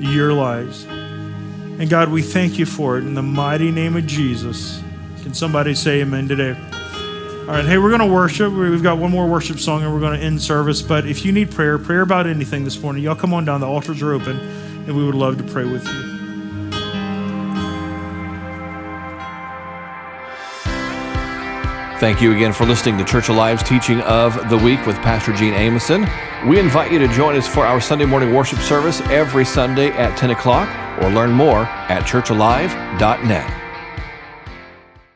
your 0.00 0.32
lights. 0.32 0.84
And 0.84 1.88
God, 1.90 2.08
we 2.08 2.22
thank 2.22 2.58
you 2.58 2.66
for 2.66 2.98
it 2.98 3.04
in 3.04 3.14
the 3.14 3.22
mighty 3.22 3.70
name 3.70 3.96
of 3.96 4.06
Jesus. 4.06 4.81
Can 5.22 5.34
somebody 5.34 5.74
say 5.74 6.00
amen 6.00 6.28
today? 6.28 6.56
All 7.42 7.48
right, 7.48 7.64
hey, 7.64 7.78
we're 7.78 7.96
going 7.96 8.08
to 8.08 8.12
worship. 8.14 8.52
We've 8.52 8.82
got 8.82 8.98
one 8.98 9.10
more 9.10 9.28
worship 9.28 9.58
song 9.58 9.82
and 9.82 9.92
we're 9.92 10.00
going 10.00 10.18
to 10.18 10.24
end 10.24 10.40
service. 10.40 10.82
But 10.82 11.06
if 11.06 11.24
you 11.24 11.32
need 11.32 11.50
prayer, 11.50 11.78
prayer 11.78 12.02
about 12.02 12.26
anything 12.26 12.64
this 12.64 12.80
morning, 12.80 13.02
y'all 13.02 13.14
come 13.14 13.32
on 13.34 13.44
down. 13.44 13.60
The 13.60 13.66
altars 13.66 14.02
are 14.02 14.12
open 14.12 14.36
and 14.38 14.96
we 14.96 15.04
would 15.04 15.14
love 15.14 15.38
to 15.38 15.44
pray 15.44 15.64
with 15.64 15.86
you. 15.86 16.12
Thank 21.98 22.20
you 22.20 22.34
again 22.34 22.52
for 22.52 22.64
listening 22.64 22.98
to 22.98 23.04
Church 23.04 23.28
Alive's 23.28 23.62
teaching 23.62 24.00
of 24.00 24.50
the 24.50 24.58
week 24.58 24.84
with 24.86 24.96
Pastor 24.96 25.32
Gene 25.32 25.54
Ameson. 25.54 26.08
We 26.48 26.58
invite 26.58 26.90
you 26.90 26.98
to 26.98 27.06
join 27.06 27.36
us 27.36 27.46
for 27.46 27.64
our 27.64 27.80
Sunday 27.80 28.06
morning 28.06 28.34
worship 28.34 28.58
service 28.58 29.00
every 29.02 29.44
Sunday 29.44 29.90
at 29.90 30.18
10 30.18 30.30
o'clock 30.30 30.68
or 31.00 31.10
learn 31.10 31.30
more 31.30 31.60
at 31.60 32.02
churchalive.net. 32.02 33.61